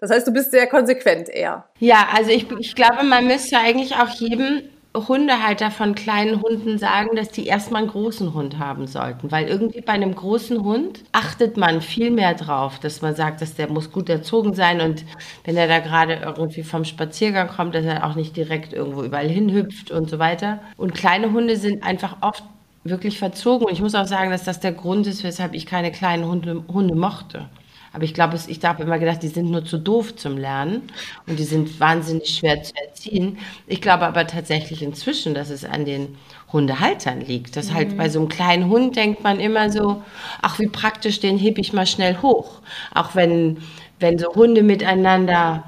[0.00, 1.64] Das heißt, du bist sehr konsequent eher.
[1.78, 4.62] Ja, also ich, ich glaube, man müsste eigentlich auch jedem
[4.96, 9.30] Hundehalter von kleinen Hunden sagen, dass die erstmal einen großen Hund haben sollten.
[9.30, 13.54] Weil irgendwie bei einem großen Hund achtet man viel mehr drauf, dass man sagt, dass
[13.54, 15.04] der muss gut erzogen sein und
[15.44, 19.28] wenn er da gerade irgendwie vom Spaziergang kommt, dass er auch nicht direkt irgendwo überall
[19.28, 20.58] hinhüpft und so weiter.
[20.76, 22.42] Und kleine Hunde sind einfach oft
[22.82, 23.66] wirklich verzogen.
[23.66, 26.64] Und ich muss auch sagen, dass das der Grund ist, weshalb ich keine kleinen Hunde,
[26.66, 27.48] Hunde mochte.
[27.92, 30.82] Aber ich glaube, ich habe immer gedacht, die sind nur zu doof zum Lernen
[31.26, 33.38] und die sind wahnsinnig schwer zu erziehen.
[33.66, 36.16] Ich glaube aber tatsächlich inzwischen, dass es an den
[36.52, 37.56] Hundehaltern liegt.
[37.56, 37.90] Dass halt mhm.
[37.90, 40.02] halt bei so einem kleinen Hund denkt man immer so,
[40.40, 42.60] ach wie praktisch, den heb ich mal schnell hoch.
[42.94, 43.58] Auch wenn,
[43.98, 45.64] wenn so Hunde miteinander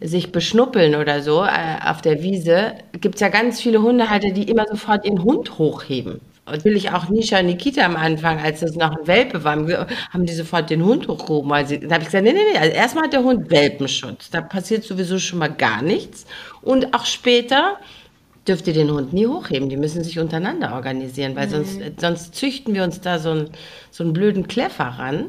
[0.00, 4.50] sich beschnuppeln oder so äh, auf der Wiese, gibt es ja ganz viele Hundehalter, die
[4.50, 8.96] immer sofort ihren Hund hochheben natürlich auch Nisha und Nikita am Anfang, als das noch
[8.96, 9.56] ein Welpe war,
[10.10, 11.52] haben die sofort den Hund hochgehoben.
[11.52, 14.30] Also, da habe ich gesagt, nee, nee, nee, also erstmal hat der Hund Welpenschutz.
[14.30, 16.26] Da passiert sowieso schon mal gar nichts.
[16.62, 17.78] Und auch später
[18.46, 19.68] dürft ihr den Hund nie hochheben.
[19.68, 21.50] Die müssen sich untereinander organisieren, weil mhm.
[21.50, 23.50] sonst, sonst züchten wir uns da so einen,
[23.90, 25.26] so einen blöden Kleffer ran,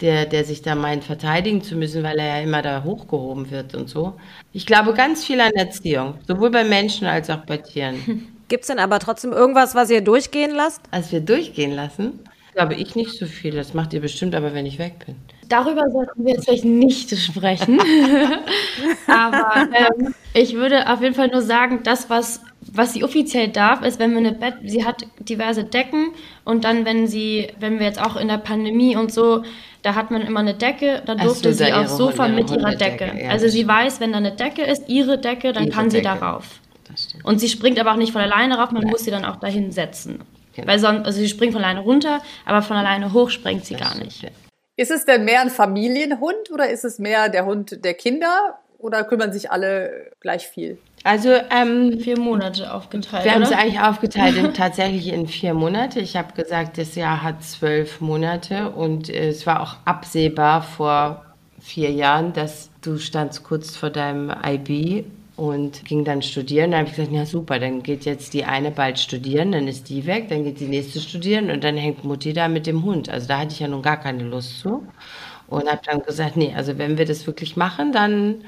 [0.00, 3.74] der, der sich da meint, verteidigen zu müssen, weil er ja immer da hochgehoben wird
[3.74, 4.14] und so.
[4.52, 8.28] Ich glaube ganz viel an Erziehung, sowohl bei Menschen als auch bei Tieren.
[8.48, 10.80] Gibt es denn aber trotzdem irgendwas, was ihr durchgehen lasst?
[10.90, 12.20] Als wir durchgehen lassen?
[12.54, 13.54] Glaube ich nicht so viel.
[13.54, 15.16] Das macht ihr bestimmt aber, wenn ich weg bin.
[15.48, 17.80] Darüber sollten wir jetzt vielleicht nicht sprechen.
[19.06, 23.82] aber ähm, ich würde auf jeden Fall nur sagen, das, was, was sie offiziell darf,
[23.82, 26.08] ist, wenn wir eine Bett, sie hat diverse Decken
[26.44, 29.42] und dann, wenn sie, wenn wir jetzt auch in der Pandemie und so,
[29.82, 32.74] da hat man immer eine Decke, da durfte so, sie aufs Sofa Hunde, mit ihrer
[32.74, 33.12] Decke.
[33.22, 36.02] Ja, also sie weiß, wenn da eine Decke ist, ihre Decke, dann ihre kann sie
[36.02, 36.18] Decke.
[36.18, 36.60] darauf.
[37.22, 38.90] Und sie springt aber auch nicht von alleine rauf, man Nein.
[38.90, 40.20] muss sie dann auch dahin setzen.
[40.54, 40.66] Genau.
[40.66, 43.92] Weil sonst, also sie springt von alleine runter, aber von alleine hoch springt sie das
[43.92, 44.26] gar nicht.
[44.76, 49.04] Ist es denn mehr ein Familienhund oder ist es mehr der Hund der Kinder oder
[49.04, 50.78] kümmern sich alle gleich viel?
[51.04, 53.24] Also ähm, vier Monate aufgeteilt.
[53.24, 56.00] Wir haben es eigentlich aufgeteilt in, tatsächlich in vier Monate.
[56.00, 61.24] Ich habe gesagt, das Jahr hat zwölf Monate und äh, es war auch absehbar vor
[61.60, 65.04] vier Jahren, dass du standst kurz vor deinem IB
[65.38, 66.72] und ging dann studieren.
[66.72, 69.88] Da habe ich gesagt, ja super, dann geht jetzt die eine bald studieren, dann ist
[69.88, 73.08] die weg, dann geht die nächste studieren und dann hängt Mutti da mit dem Hund.
[73.08, 74.84] Also da hatte ich ja nun gar keine Lust zu.
[75.46, 78.44] Und habe dann gesagt, nee, also wenn wir das wirklich machen, dann,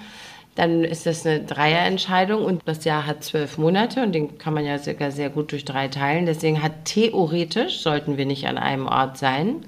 [0.57, 4.67] dann ist das eine Dreierentscheidung und das Jahr hat zwölf Monate und den kann man
[4.67, 6.27] ja sogar sehr gut durch drei teilen.
[6.27, 9.65] Deswegen hat theoretisch, sollten wir nicht an einem Ort sein,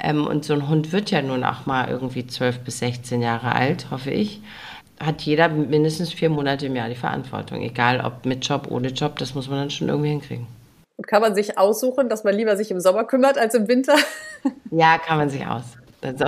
[0.00, 3.54] ähm, und so ein Hund wird ja nun auch mal irgendwie zwölf bis 16 Jahre
[3.54, 4.40] alt, hoffe ich
[5.00, 7.60] hat jeder mindestens vier Monate im Jahr die Verantwortung.
[7.62, 10.46] Egal ob mit Job, ohne Job, das muss man dann schon irgendwie hinkriegen.
[10.96, 13.94] Und kann man sich aussuchen, dass man lieber sich im Sommer kümmert als im Winter?
[14.70, 15.64] Ja, kann man sich aus.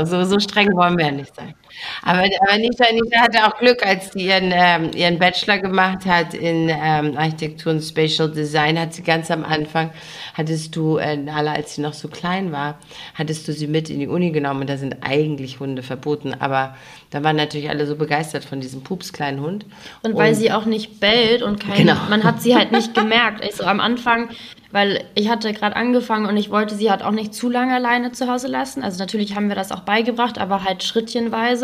[0.05, 1.55] So, so streng wollen wir ja nicht sein.
[2.03, 6.35] Aber, aber Nita, Nita hatte auch Glück, als sie ihren, ähm, ihren Bachelor gemacht hat
[6.35, 9.91] in ähm, Architektur und Spatial Design, hat sie ganz am Anfang,
[10.35, 12.79] hattest du, äh, Nala, als sie noch so klein war,
[13.15, 16.77] hattest du sie mit in die Uni genommen und da sind eigentlich Hunde verboten, aber
[17.11, 19.67] da waren natürlich alle so begeistert von diesem pups kleinen Hund.
[20.03, 21.97] Und weil und, sie auch nicht bellt und kein, genau.
[22.09, 23.43] man hat sie halt nicht gemerkt.
[23.43, 24.29] Also am Anfang,
[24.71, 28.13] weil ich hatte gerade angefangen und ich wollte sie halt auch nicht zu lange alleine
[28.13, 28.85] zu Hause lassen.
[28.85, 31.60] Also natürlich haben wir das auch beigebracht, aber halt schrittchenweise.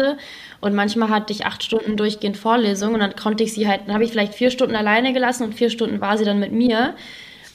[0.60, 3.94] Und manchmal hatte ich acht Stunden durchgehend Vorlesung und dann konnte ich sie halt, dann
[3.94, 6.94] habe ich vielleicht vier Stunden alleine gelassen und vier Stunden war sie dann mit mir.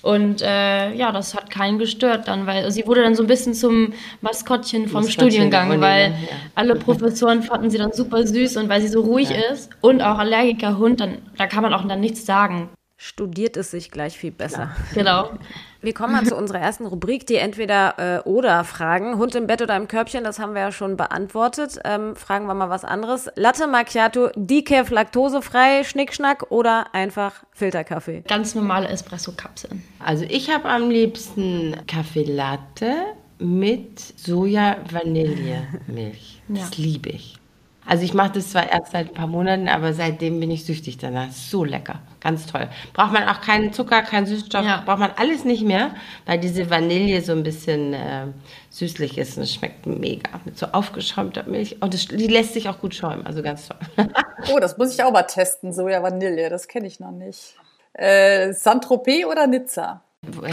[0.01, 3.53] Und äh, ja, das hat keinen gestört dann, weil sie wurde dann so ein bisschen
[3.53, 6.15] zum Maskottchen vom Maskottchen Studiengang, weil ja.
[6.55, 9.51] alle Professoren fanden sie dann super süß und weil sie so ruhig ja.
[9.51, 12.69] ist und auch Allergikerhund, dann da kann man auch dann nichts sagen.
[13.03, 14.75] Studiert es sich gleich viel besser.
[14.93, 14.95] Ja.
[15.01, 15.31] Genau.
[15.81, 19.17] Wir kommen mal zu unserer ersten Rubrik, die entweder äh, oder Fragen.
[19.17, 21.79] Hund im Bett oder im Körbchen, das haben wir ja schon beantwortet.
[21.83, 23.27] Ähm, fragen wir mal was anderes.
[23.35, 28.21] Latte Macchiato, Decaf, laktosefrei, Schnickschnack oder einfach Filterkaffee?
[28.27, 29.81] Ganz normale Espresso-Kapseln.
[29.97, 32.93] Also ich habe am liebsten Kaffee Latte
[33.39, 36.43] mit Soja-Vanille-Milch.
[36.47, 36.59] Ja.
[36.59, 37.40] Das liebe ich.
[37.87, 40.97] Also ich mache das zwar erst seit ein paar Monaten, aber seitdem bin ich süchtig
[40.99, 41.31] danach.
[41.31, 42.67] So lecker, ganz toll.
[42.93, 44.83] Braucht man auch keinen Zucker, keinen Süßstoff, Ja.
[44.85, 45.91] braucht man alles nicht mehr,
[46.25, 48.27] weil diese Vanille so ein bisschen äh,
[48.69, 52.69] süßlich ist und es schmeckt mega mit so aufgeschäumter Milch und es, die lässt sich
[52.69, 53.77] auch gut schäumen, also ganz toll.
[54.53, 57.55] Oh, das muss ich auch mal testen, Soja Vanille, das kenne ich noch nicht.
[57.93, 60.01] Äh, Saint-Tropez oder Nizza?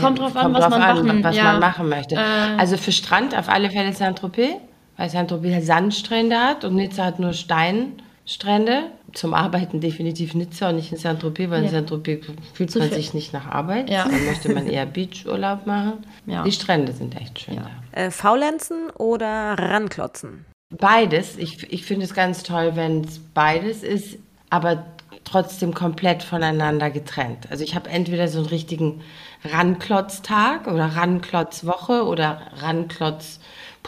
[0.01, 1.45] Kommt drauf an, was man machen- was ja.
[1.45, 2.15] man machen möchte.
[2.15, 2.19] Äh.
[2.59, 4.57] also für Strand auf alle Fälle Saint-Tropez,
[4.99, 8.91] weil Saint-Tropez halt Sandstrände hat und Nizza hat nur Steinstrände.
[9.15, 11.71] Zum Arbeiten definitiv Nizza und nicht in Saint-Tropez, weil in Ja.
[11.71, 12.99] Saint-Tropez fühlt Zu man viel.
[12.99, 13.89] sich nicht nach Arbeit.
[13.89, 14.05] Ja.
[14.05, 16.05] Dann möchte man eher Beachurlaub machen.
[16.27, 16.43] Ja.
[16.43, 17.71] Die Strände sind echt schön da.
[17.99, 20.45] Äh, faulenzen oder ranklotzen?
[20.77, 21.39] Beides.
[21.39, 24.19] Ich, ich finde es ganz toll, wenn es beides ist,
[24.51, 24.85] aber
[25.25, 27.51] trotzdem komplett voneinander getrennt.
[27.51, 29.01] Also ich habe entweder so einen richtigen
[29.45, 32.43] Ranklotztag oder Ranklotzwoche oder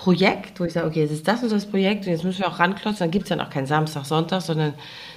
[0.01, 2.49] Ranklotzprojekt, wo ich sage, okay, jetzt ist das und das Projekt und jetzt müssen wir
[2.49, 3.01] auch ranklotzen.
[3.01, 4.75] Dann gibt es dann auch keinen Samstag, Sonntag, sondern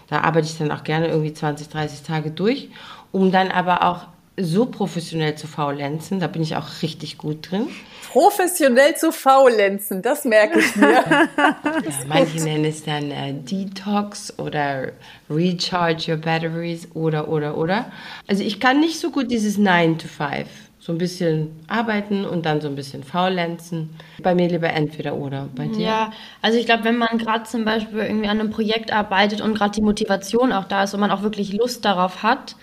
[0.09, 2.69] da arbeite ich dann auch gerne irgendwie 20, 30 Tage durch,
[3.11, 6.19] um dann aber auch so professionell zu faulenzen.
[6.19, 7.67] Da bin ich auch richtig gut drin.
[8.11, 11.03] Professionell zu faulenzen, das merke ich mir.
[11.35, 14.91] Ja, manche nennen es dann äh, Detox oder
[15.29, 17.91] Recharge your batteries oder, oder, oder.
[18.27, 20.47] Also ich kann nicht so gut dieses 9 to 5.
[20.85, 23.91] So ein bisschen arbeiten und dann so ein bisschen faulenzen.
[24.21, 25.47] Bei mir lieber entweder oder.
[25.55, 25.79] Bei dir?
[25.79, 29.53] Ja, also ich glaube, wenn man gerade zum Beispiel irgendwie an einem Projekt arbeitet und
[29.53, 32.57] gerade die Motivation auch da ist und man auch wirklich Lust darauf hat,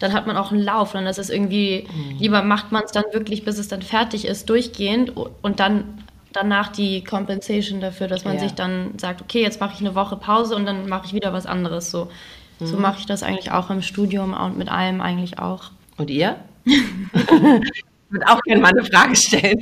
[0.00, 0.92] dann hat man auch einen Lauf.
[0.92, 1.86] Dann ist es irgendwie,
[2.18, 6.04] lieber macht man es dann wirklich, bis es dann fertig ist, durchgehend und dann
[6.34, 8.40] danach die Compensation dafür, dass man Ja.
[8.40, 11.32] sich dann sagt, okay, jetzt mache ich eine Woche Pause und dann mache ich wieder
[11.32, 11.90] was anderes.
[11.90, 12.08] So,
[12.60, 15.70] so mache ich das eigentlich auch im Studium und mit allem eigentlich auch.
[15.96, 16.36] Und ihr?
[16.64, 19.60] Ich würde auch gerne mal eine Frage stellen.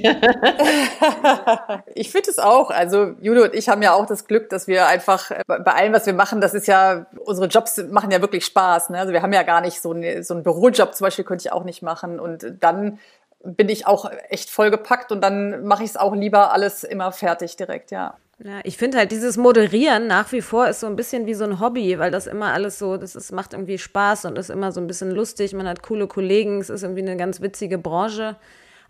[1.95, 2.71] Ich finde es auch.
[2.71, 5.73] Also Judo und ich haben ja auch das Glück, dass wir einfach äh, bei bei
[5.73, 8.91] allem, was wir machen, das ist ja, unsere Jobs machen ja wirklich Spaß.
[8.91, 8.99] Ne?
[8.99, 11.53] Also wir haben ja gar nicht so, eine, so einen Bürojob zum Beispiel, könnte ich
[11.53, 12.19] auch nicht machen.
[12.19, 12.99] Und dann
[13.43, 17.57] bin ich auch echt vollgepackt und dann mache ich es auch lieber alles immer fertig
[17.57, 18.17] direkt, ja.
[18.43, 21.45] Ja, ich finde halt dieses Moderieren nach wie vor ist so ein bisschen wie so
[21.45, 24.73] ein Hobby, weil das immer alles so, das ist, macht irgendwie Spaß und ist immer
[24.73, 25.53] so ein bisschen lustig.
[25.53, 28.37] Man hat coole Kollegen, es ist irgendwie eine ganz witzige Branche.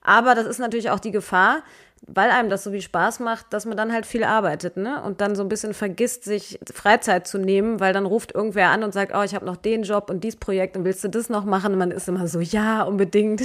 [0.03, 1.65] Aber das ist natürlich auch die Gefahr,
[2.07, 5.03] weil einem das so viel Spaß macht, dass man dann halt viel arbeitet, ne?
[5.03, 8.83] Und dann so ein bisschen vergisst, sich Freizeit zu nehmen, weil dann ruft irgendwer an
[8.83, 11.29] und sagt, oh, ich habe noch den Job und dieses Projekt und willst du das
[11.29, 11.73] noch machen?
[11.73, 13.43] Und man ist immer so, ja, unbedingt.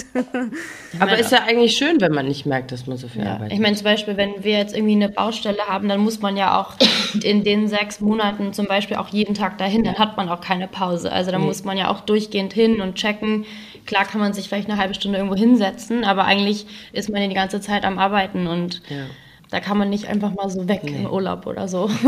[0.99, 3.53] Aber ist ja eigentlich schön, wenn man nicht merkt, dass man so viel Ja, arbeitet.
[3.53, 6.59] ich meine zum Beispiel, wenn wir jetzt irgendwie eine Baustelle haben, dann muss man ja
[6.59, 6.75] auch
[7.23, 10.67] in den sechs Monaten zum Beispiel auch jeden Tag dahin, dann hat man auch keine
[10.67, 11.11] Pause.
[11.11, 13.45] Also da muss man ja auch durchgehend hin und checken.
[13.85, 17.27] Klar kann man sich vielleicht eine halbe Stunde irgendwo hinsetzen, aber eigentlich ist man ja
[17.27, 18.81] die ganze Zeit am Arbeiten und
[19.51, 21.89] da kann man nicht einfach mal so weg im Urlaub oder so.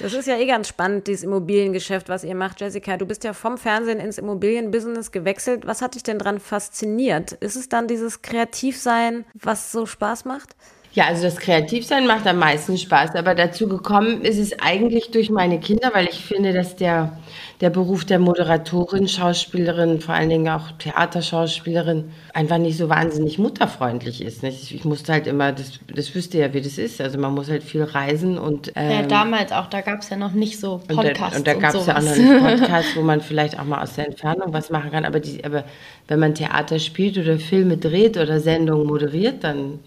[0.00, 2.96] Das ist ja eh ganz spannend, dieses Immobiliengeschäft, was ihr macht, Jessica.
[2.96, 5.66] Du bist ja vom Fernsehen ins Immobilienbusiness gewechselt.
[5.66, 7.32] Was hat dich denn dran fasziniert?
[7.32, 10.54] Ist es dann dieses Kreativsein, was so Spaß macht?
[10.94, 15.30] Ja, also das Kreativsein macht am meisten Spaß, aber dazu gekommen ist es eigentlich durch
[15.30, 17.16] meine Kinder, weil ich finde, dass der,
[17.62, 24.20] der Beruf der Moderatorin, Schauspielerin, vor allen Dingen auch Theaterschauspielerin, einfach nicht so wahnsinnig mutterfreundlich
[24.22, 24.42] ist.
[24.42, 24.70] Nicht?
[24.70, 27.00] Ich musste halt immer, das, das wüsste ja, wie das ist.
[27.00, 30.18] Also man muss halt viel reisen und ähm, ja, damals auch, da gab es ja
[30.18, 32.96] noch nicht so da, Podcasts und da und, gab es ja auch noch einen Podcast,
[32.96, 35.06] wo man vielleicht auch mal aus der Entfernung was machen kann.
[35.06, 35.64] Aber, die, aber
[36.08, 39.78] wenn man Theater spielt oder Filme dreht oder Sendungen moderiert, dann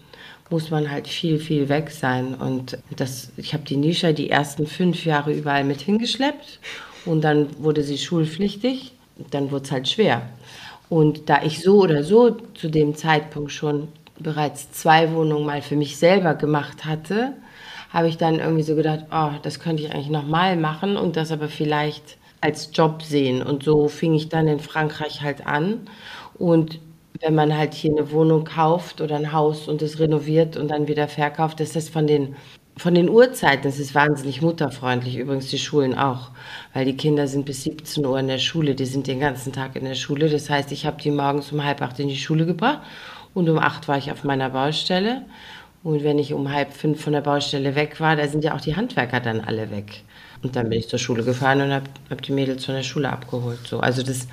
[0.50, 2.34] muss man halt viel, viel weg sein.
[2.34, 6.60] Und das, ich habe die Nisha die ersten fünf Jahre überall mit hingeschleppt.
[7.04, 8.92] Und dann wurde sie schulpflichtig.
[9.30, 10.22] Dann wurde es halt schwer.
[10.88, 15.76] Und da ich so oder so zu dem Zeitpunkt schon bereits zwei Wohnungen mal für
[15.76, 17.32] mich selber gemacht hatte,
[17.90, 21.32] habe ich dann irgendwie so gedacht, oh, das könnte ich eigentlich nochmal machen und das
[21.32, 23.42] aber vielleicht als Job sehen.
[23.42, 25.88] Und so fing ich dann in Frankreich halt an.
[26.34, 26.78] Und
[27.20, 30.88] wenn man halt hier eine Wohnung kauft oder ein Haus und es renoviert und dann
[30.88, 32.36] wieder verkauft, ist das von den,
[32.76, 36.30] von den Uhrzeiten, das ist wahnsinnig mutterfreundlich, übrigens die Schulen auch,
[36.74, 39.76] weil die Kinder sind bis 17 Uhr in der Schule, die sind den ganzen Tag
[39.76, 40.28] in der Schule.
[40.28, 42.80] Das heißt, ich habe die morgens um halb acht in die Schule gebracht
[43.34, 45.22] und um acht war ich auf meiner Baustelle.
[45.82, 48.60] Und wenn ich um halb fünf von der Baustelle weg war, da sind ja auch
[48.60, 50.02] die Handwerker dann alle weg.
[50.42, 53.08] Und dann bin ich zur Schule gefahren und habe hab die Mädels von der Schule
[53.08, 53.66] abgeholt.
[53.66, 53.80] So.
[53.80, 54.26] Also das,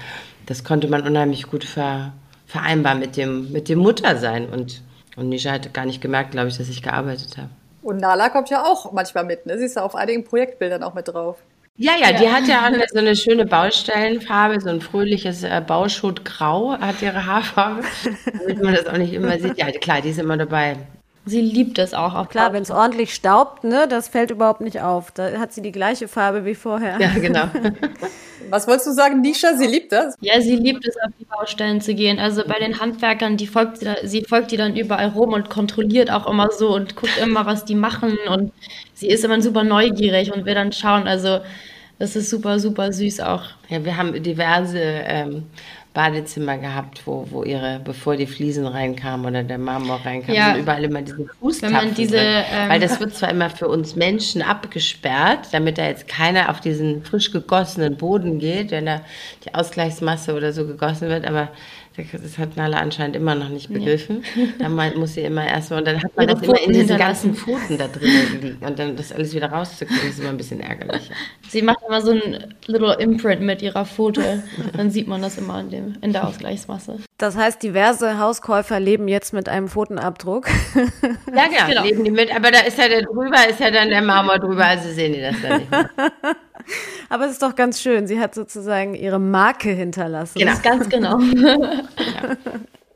[0.48, 2.14] das konnte man unheimlich gut ver,
[2.54, 4.48] vereinbar mit dem, mit dem Muttersein.
[4.48, 4.84] Und,
[5.16, 7.50] und Nisha hat gar nicht gemerkt, glaube ich, dass ich gearbeitet habe.
[7.82, 9.58] Und Nala kommt ja auch manchmal mit, ne?
[9.58, 11.38] Sie ist ja auf einigen Projektbildern auch mit drauf.
[11.76, 16.78] Ja, ja, die hat ja auch so eine schöne Baustellenfarbe, so ein fröhliches äh, Bauschuttgrau
[16.80, 17.82] hat ihre Haarfarbe,
[18.40, 19.58] damit man das auch nicht immer sieht.
[19.58, 20.78] Ja, klar, die ist immer dabei.
[21.26, 22.14] Sie liebt es auch.
[22.16, 25.12] Auf Klar, wenn es ordentlich staubt, ne, das fällt überhaupt nicht auf.
[25.12, 27.00] Da hat sie die gleiche Farbe wie vorher.
[27.00, 27.46] Ja, genau.
[28.50, 29.56] Was wolltest du sagen, Nisha?
[29.56, 30.16] Sie liebt das?
[30.20, 32.20] Ja, sie liebt es, auf die Baustellen zu gehen.
[32.20, 35.50] Also bei den Handwerkern, die folgt sie, da, sie folgt die dann überall rum und
[35.50, 38.18] kontrolliert auch immer so und guckt immer, was die machen.
[38.28, 38.52] Und
[38.94, 41.08] sie ist immer super neugierig und will dann schauen.
[41.08, 41.40] Also
[42.00, 43.44] das ist super, super süß auch.
[43.70, 45.44] Ja, wir haben diverse ähm,
[45.94, 50.54] Badezimmer gehabt, wo, wo ihre, bevor die Fliesen reinkamen oder der Marmor reinkam, Ja.
[50.54, 52.44] sind überall immer diese Fußtapfen diese, drin.
[52.52, 56.60] ähm, Weil das wird zwar immer für uns Menschen abgesperrt, damit da jetzt keiner auf
[56.62, 59.02] diesen frisch gegossenen Boden geht, wenn da
[59.46, 61.50] die Ausgleichsmasse oder so gegossen wird, aber
[61.96, 64.24] das hat Nala anscheinend immer noch nicht begriffen.
[64.60, 66.74] Dann mal- muss sie immer erstmal, und dann hat man Ihre das immer in Pfoten
[66.74, 68.10] diesen ganzen Pfoten da drin
[68.42, 68.58] liegen.
[68.66, 71.10] Und dann das alles wieder rauszukriegen, ist immer ein bisschen ärgerlich.
[71.50, 74.44] Sie macht immer so ein little Imprint mit ihrer Pfote.
[74.76, 76.98] Dann sieht man das immer in, dem, in der Ausgleichsmasse.
[77.18, 80.48] Das heißt, diverse Hauskäufer leben jetzt mit einem Pfotenabdruck.
[81.34, 81.84] Ja, genau, Genau.
[81.84, 84.66] leben die mit, aber da ist ja der drüber, ist ja dann der Marmor drüber,
[84.66, 85.90] also sehen die das dann nicht mehr.
[87.10, 88.08] Aber es ist doch ganz schön.
[88.08, 90.40] Sie hat sozusagen ihre Marke hinterlassen.
[90.40, 90.54] Genau.
[90.64, 91.20] Ganz genau.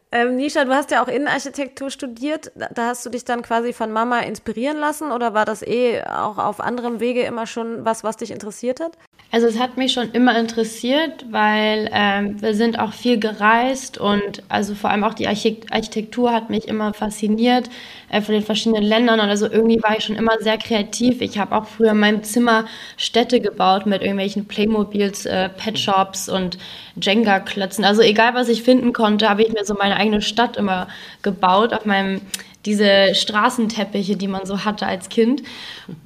[0.10, 2.52] Ähm, Nisha, du hast ja auch Innenarchitektur studiert.
[2.56, 6.02] Da da hast du dich dann quasi von Mama inspirieren lassen oder war das eh
[6.02, 8.98] auch auf anderem Wege immer schon was, was dich interessiert hat?
[9.30, 14.42] Also es hat mich schon immer interessiert, weil ähm, wir sind auch viel gereist und
[14.48, 17.70] also vor allem auch die Architekt Architektur hat mich immer fasziniert
[18.10, 21.20] äh, von den verschiedenen Ländern und also irgendwie war ich schon immer sehr kreativ.
[21.20, 26.30] Ich habe auch früher in meinem Zimmer Städte gebaut mit irgendwelchen Playmobils, äh, Pet Shops
[26.30, 26.58] und
[27.02, 27.84] Jenga-Klötzen.
[27.84, 30.88] Also egal was ich finden konnte, habe ich mir so meine eigene Stadt immer
[31.22, 32.22] gebaut auf meinem
[32.68, 35.42] diese Straßenteppiche, die man so hatte als Kind.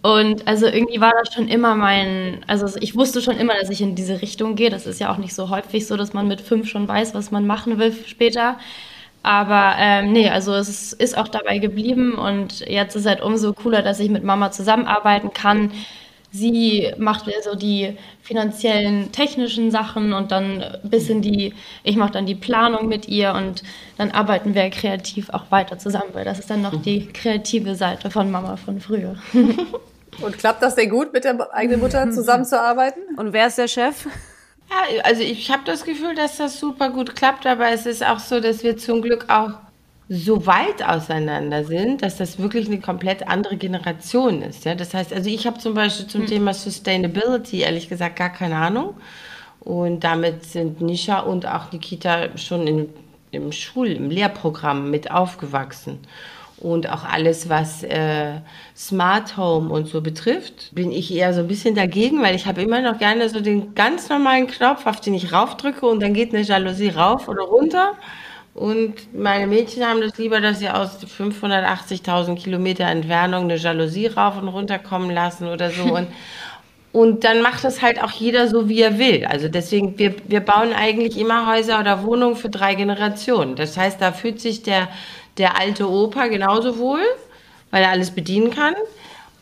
[0.04, 3.82] Und also irgendwie war das schon immer mein, also ich wusste schon immer, dass ich
[3.82, 4.70] in diese Richtung gehe.
[4.70, 7.32] Das ist ja auch nicht so häufig so, dass man mit fünf schon weiß, was
[7.32, 8.58] man machen will später.
[9.24, 13.82] Aber ähm, nee, also es ist, auch dabei geblieben und jetzt ist halt umso cooler,
[13.82, 15.72] dass ich mit Mama zusammenarbeiten kann.
[16.32, 22.26] Sie macht so die finanziellen, technischen Sachen und dann ein bisschen die, ich mache dann
[22.26, 23.64] die Planung mit ihr und
[23.98, 28.10] dann arbeiten wir kreativ auch weiter zusammen, weil das ist dann noch die kreative Seite
[28.10, 29.16] von Mama von früher.
[30.22, 33.02] Und klappt das denn gut, mit der eigenen Mutter zusammenzuarbeiten?
[33.18, 34.06] Und wer ist der Chef?
[34.70, 38.20] Ja, also ich habe das Gefühl, dass das super gut klappt, aber es ist auch
[38.20, 39.52] so, dass wir zum Glück auch
[40.14, 44.66] so weit auseinander sind, dass das wirklich eine komplett andere Generation ist.
[44.66, 44.76] Ja?
[44.76, 48.96] Das heißt, also ich habe zum Beispiel zum Thema Sustainability ehrlich gesagt gar keine Ahnung.
[49.62, 52.90] Und damit sind Nisha und auch Nikita schon in,
[53.32, 56.00] im Schul-, im Lehrprogramm mit aufgewachsen.
[56.58, 58.34] Und auch alles, was äh,
[58.76, 62.62] Smart Home und so betrifft, bin ich eher so ein bisschen dagegen, weil ich habe
[62.62, 66.34] immer noch gerne so den ganz normalen Knopf, auf den ich raufdrücke und dann geht
[66.34, 67.94] eine Jalousie rauf oder runter.
[68.54, 74.38] Und meine Mädchen haben das lieber, dass sie aus 580.000 Kilometer Entfernung eine Jalousie rauf
[74.38, 75.84] und runter kommen lassen oder so.
[75.84, 76.08] Und,
[76.92, 79.26] und dann macht das halt auch jeder so, wie er will.
[79.26, 83.56] Also deswegen, wir, wir bauen eigentlich immer Häuser oder Wohnungen für drei Generationen.
[83.56, 84.90] Das heißt, da fühlt sich der,
[85.38, 87.04] der alte Opa genauso wohl,
[87.70, 88.76] weil er alles bedienen kann.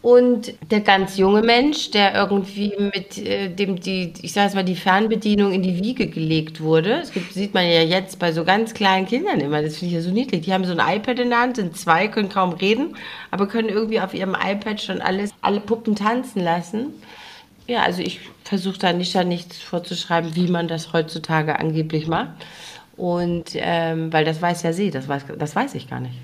[0.02, 4.64] Und der ganz junge Mensch, der irgendwie mit äh, dem die, ich sage jetzt mal,
[4.64, 7.00] die Fernbedienung in die Wiege gelegt wurde.
[7.00, 9.62] Das gibt, sieht man ja jetzt bei so ganz kleinen Kindern immer.
[9.62, 10.42] Das finde ich ja so niedlich.
[10.44, 12.96] Die haben so ein iPad in der Hand, sind zwei, können kaum reden,
[13.30, 16.94] aber können irgendwie auf ihrem iPad schon alles, alle Puppen tanzen lassen.
[17.68, 22.30] Ja, also ich versuche da nicht da nichts vorzuschreiben, wie man das heutzutage angeblich macht.
[22.96, 26.16] Und ähm, weil das weiß ja sie, das weiß, das weiß ich gar nicht.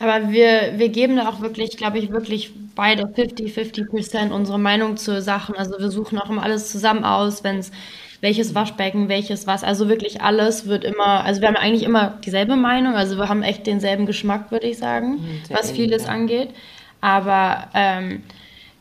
[0.00, 4.96] Aber wir, wir geben da auch wirklich, glaube ich, wirklich beide 50-50 Prozent unsere Meinung
[4.96, 5.56] zu Sachen.
[5.56, 7.72] Also wir suchen auch immer alles zusammen aus, wenn es
[8.20, 9.64] welches Waschbecken, welches was.
[9.64, 12.94] Also wirklich alles wird immer, also wir haben eigentlich immer dieselbe Meinung.
[12.94, 16.10] Also wir haben echt denselben Geschmack, würde ich sagen, sehr was vieles ja.
[16.10, 16.50] angeht.
[17.00, 18.22] Aber ähm,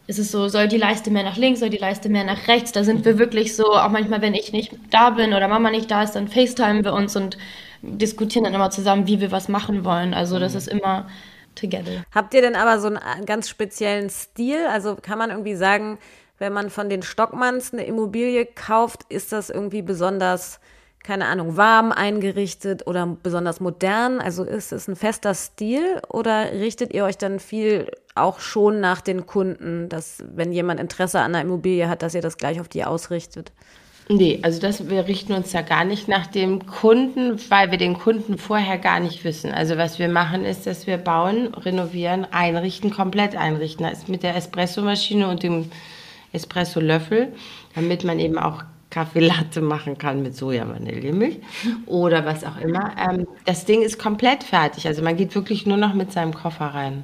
[0.08, 2.72] es ist so, soll die Leiste mehr nach links, soll die Leiste mehr nach rechts.
[2.72, 5.92] Da sind wir wirklich so, auch manchmal, wenn ich nicht da bin oder Mama nicht
[5.92, 7.38] da ist, dann FaceTimen wir uns und
[7.82, 10.14] diskutieren dann immer zusammen, wie wir was machen wollen.
[10.14, 11.08] Also das ist immer
[11.56, 12.04] together.
[12.14, 14.66] Habt ihr denn aber so einen ganz speziellen Stil?
[14.68, 15.98] Also kann man irgendwie sagen,
[16.40, 20.60] wenn man von den Stockmanns eine Immobilie kauft, ist das irgendwie besonders,
[21.04, 24.20] keine Ahnung, warm eingerichtet oder besonders modern?
[24.22, 29.02] Also ist es ein fester Stil oder richtet ihr euch dann viel auch schon nach
[29.02, 32.68] den Kunden, dass wenn jemand Interesse an einer Immobilie hat, dass ihr das gleich auf
[32.68, 33.52] die ausrichtet?
[34.10, 37.96] Nee, also das, wir richten uns da gar nicht nach dem Kunden, weil wir den
[37.96, 39.52] Kunden vorher gar nicht wissen.
[39.52, 43.86] Also was wir machen ist, dass wir bauen, renovieren, einrichten, komplett einrichten.
[43.86, 45.70] Das ist mit der Espressomaschine und dem
[46.32, 47.34] Espresso-Löffel,
[47.76, 51.40] damit man eben auch Kaffee Latte machen kann mit Soja-Vanillemilch
[51.86, 52.94] oder was auch immer.
[52.98, 54.88] Ähm, das Ding ist komplett fertig.
[54.88, 57.04] Also man geht wirklich nur noch mit seinem Koffer rein.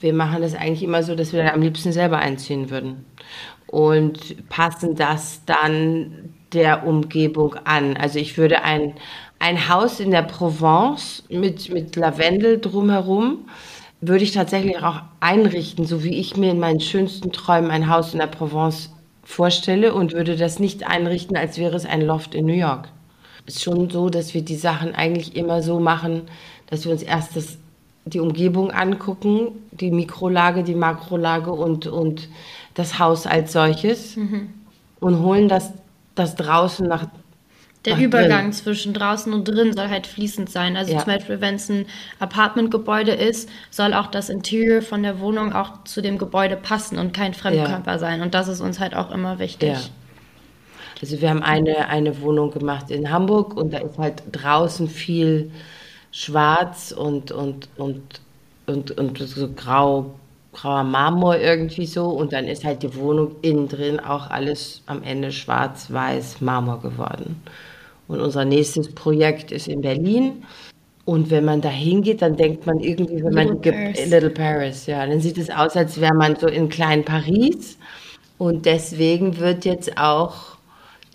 [0.00, 3.06] Wir machen das eigentlich immer so, dass wir am liebsten selber einziehen würden
[3.68, 7.96] und passen das dann der Umgebung an.
[7.96, 8.94] Also ich würde ein,
[9.38, 13.44] ein Haus in der Provence mit, mit Lavendel drumherum
[14.00, 18.12] würde ich tatsächlich auch einrichten, so wie ich mir in meinen schönsten Träumen ein Haus
[18.12, 18.90] in der Provence
[19.24, 22.88] vorstelle und würde das nicht einrichten, als wäre es ein Loft in New York.
[23.46, 26.22] Es ist schon so, dass wir die Sachen eigentlich immer so machen,
[26.70, 27.58] dass wir uns erst das,
[28.04, 32.28] die Umgebung angucken, die Mikrolage, die Makrolage und, und
[32.78, 34.50] das Haus als solches mhm.
[35.00, 35.72] und holen das,
[36.14, 37.06] das draußen nach
[37.84, 38.52] der Ach, Übergang drin.
[38.52, 40.76] zwischen draußen und drin soll halt fließend sein.
[40.76, 40.98] Also ja.
[40.98, 41.86] zum Beispiel, wenn es ein
[42.18, 47.12] Apartmentgebäude ist, soll auch das Interieur von der Wohnung auch zu dem Gebäude passen und
[47.12, 47.98] kein Fremdkörper ja.
[47.98, 48.20] sein.
[48.20, 49.70] Und das ist uns halt auch immer wichtig.
[49.70, 49.80] Ja.
[51.00, 55.50] Also wir haben eine, eine Wohnung gemacht in Hamburg und da ist halt draußen viel
[56.10, 58.02] schwarz und, und, und,
[58.66, 60.14] und, und so grau,
[60.60, 62.06] grauer Marmor irgendwie so.
[62.06, 67.42] Und dann ist halt die Wohnung innen drin auch alles am Ende schwarz-weiß Marmor geworden.
[68.08, 70.44] Und unser nächstes Projekt ist in Berlin.
[71.04, 74.10] Und wenn man da hingeht, dann denkt man irgendwie, wenn Little man Paris.
[74.10, 77.78] Little Paris, ja, dann sieht es aus, als wäre man so in klein Paris.
[78.36, 80.57] Und deswegen wird jetzt auch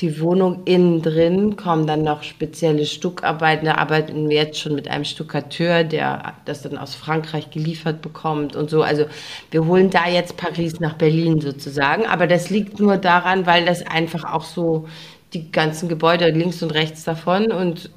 [0.01, 3.65] die Wohnung innen drin, kommen dann noch spezielle Stuckarbeiten.
[3.65, 8.55] Da arbeiten wir jetzt schon mit einem Stuckateur, der das dann aus Frankreich geliefert bekommt
[8.55, 8.81] und so.
[8.81, 9.05] Also
[9.51, 12.05] wir holen da jetzt Paris nach Berlin sozusagen.
[12.05, 14.87] Aber das liegt nur daran, weil das einfach auch so
[15.33, 17.89] die ganzen Gebäude links und rechts davon und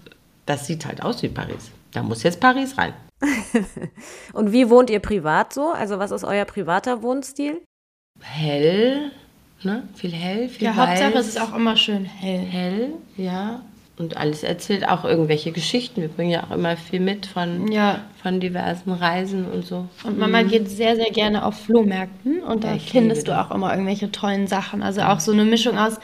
[0.46, 1.70] das sieht halt aus wie Paris.
[1.92, 2.94] Da muss jetzt Paris rein.
[4.32, 5.70] und wie wohnt ihr privat so?
[5.70, 7.62] Also was ist euer privater Wohnstil?
[8.20, 9.10] Hell,
[9.66, 9.82] ne?
[9.94, 10.88] Viel hell, viel Ja, weiß.
[10.88, 12.40] Hauptsache es ist auch immer schön hell.
[12.40, 13.60] Hell, ja.
[13.98, 16.02] Und alles erzählt auch irgendwelche Geschichten.
[16.02, 18.00] Wir bringen ja auch immer viel mit von, ja.
[18.22, 19.86] von diversen Reisen und so.
[20.04, 20.48] Und Mama mhm.
[20.48, 24.46] geht sehr, sehr gerne auf Flohmärkten und da ja, findest du auch immer irgendwelche tollen
[24.46, 24.82] Sachen.
[24.82, 25.98] Also auch so eine Mischung aus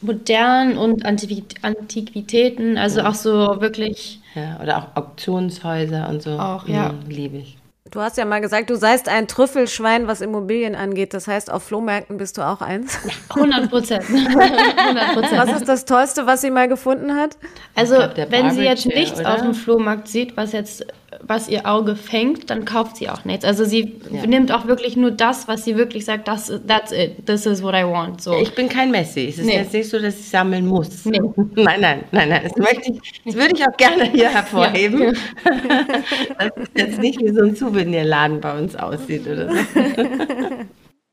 [0.00, 4.20] modern und Antiquitäten, also auch so wirklich.
[4.34, 6.32] Ja, oder auch Auktionshäuser und so.
[6.32, 6.92] Auch, ja.
[6.92, 7.59] Mhm, Liebe ich.
[7.90, 11.12] Du hast ja mal gesagt, du seist ein Trüffelschwein, was Immobilien angeht.
[11.12, 12.98] Das heißt, auf Flohmärkten bist du auch eins?
[13.30, 14.04] 100 Prozent.
[14.08, 17.36] Was ist das Tollste, was sie mal gefunden hat?
[17.74, 19.34] Also, glaub, wenn sie jetzt nichts oder?
[19.34, 20.86] auf dem Flohmarkt sieht, was jetzt
[21.30, 23.44] was ihr Auge fängt, dann kauft sie auch nichts.
[23.44, 24.26] Also sie ja.
[24.26, 27.72] nimmt auch wirklich nur das, was sie wirklich sagt, das, that's it, this is what
[27.72, 28.20] I want.
[28.20, 28.36] So.
[28.40, 29.28] Ich bin kein Messi.
[29.28, 29.54] Es ist nee.
[29.54, 31.04] jetzt nicht so, dass ich sammeln muss.
[31.04, 31.20] Nee.
[31.54, 32.42] Nein, nein, nein, nein.
[32.42, 35.02] Das, möchte ich, das würde ich auch gerne hier hervorheben.
[35.02, 35.12] Ja.
[36.38, 39.80] das ist jetzt nicht wie so ein Souvenirladen bei uns aussieht oder so.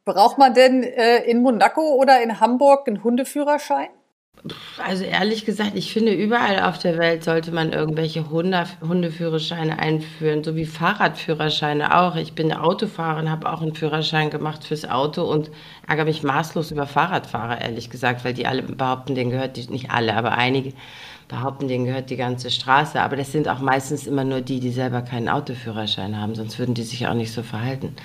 [0.03, 3.89] Braucht man denn äh, in Monaco oder in Hamburg einen Hundeführerschein?
[4.77, 10.43] Also ehrlich gesagt, ich finde, überall auf der Welt sollte man irgendwelche Hunde, Hundeführerscheine einführen,
[10.43, 12.15] so wie Fahrradführerscheine auch.
[12.15, 15.49] Ich bin Autofahrerin, habe auch einen Führerschein gemacht fürs Auto und
[15.87, 19.91] ärgere mich maßlos über Fahrradfahrer, ehrlich gesagt, weil die alle behaupten, denen gehört die, nicht
[19.91, 20.73] alle, aber einige
[21.27, 23.01] behaupten, denen gehört die ganze Straße.
[23.01, 26.75] Aber das sind auch meistens immer nur die, die selber keinen Autoführerschein haben, sonst würden
[26.75, 27.95] die sich auch nicht so verhalten.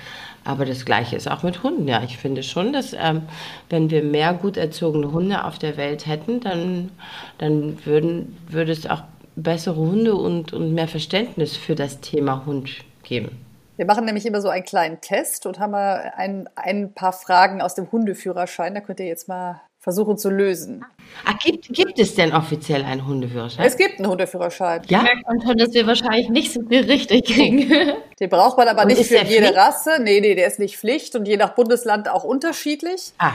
[0.45, 1.87] Aber das Gleiche ist auch mit Hunden.
[1.87, 3.23] Ja, ich finde schon, dass ähm,
[3.69, 6.91] wenn wir mehr gut erzogene Hunde auf der Welt hätten, dann,
[7.37, 9.03] dann würden, würde es auch
[9.35, 12.69] bessere Hunde und, und mehr Verständnis für das Thema Hund
[13.03, 13.43] geben.
[13.75, 17.73] Wir machen nämlich immer so einen kleinen Test und haben ein, ein paar Fragen aus
[17.73, 18.75] dem Hundeführerschein.
[18.75, 20.85] Da könnt ihr jetzt mal versuchen zu lösen.
[21.25, 23.65] Ah, gibt, gibt es denn offiziell einen Hundeführerschein?
[23.65, 24.81] Es gibt einen Hundeführerschein.
[24.87, 25.03] Ja.
[25.03, 27.69] Merkt man schon, dass wir wahrscheinlich nicht so viel richtig kriegen.
[28.19, 29.55] Den braucht man aber Und nicht für jede Pflicht?
[29.57, 30.01] Rasse.
[30.01, 33.11] Nee, nee, der ist nicht Pflicht und je nach Bundesland auch unterschiedlich.
[33.17, 33.33] Ah.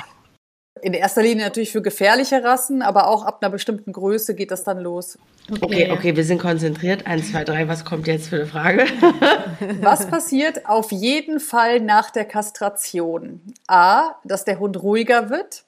[0.81, 4.65] In erster Linie natürlich für gefährliche Rassen, aber auch ab einer bestimmten Größe geht das
[4.65, 5.19] dann los.
[5.51, 7.07] Okay, okay, okay wir sind konzentriert.
[7.07, 8.87] Eins, zwei, drei, was kommt jetzt für eine Frage?
[9.83, 13.43] was passiert auf jeden Fall nach der Kastration?
[13.67, 15.65] A, dass der Hund ruhiger wird.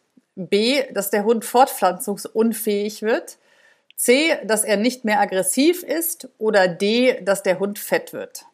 [0.49, 3.39] B, dass der Hund fortpflanzungsunfähig wird.
[3.97, 6.29] C, dass er nicht mehr aggressiv ist.
[6.39, 8.45] Oder D, dass der Hund fett wird.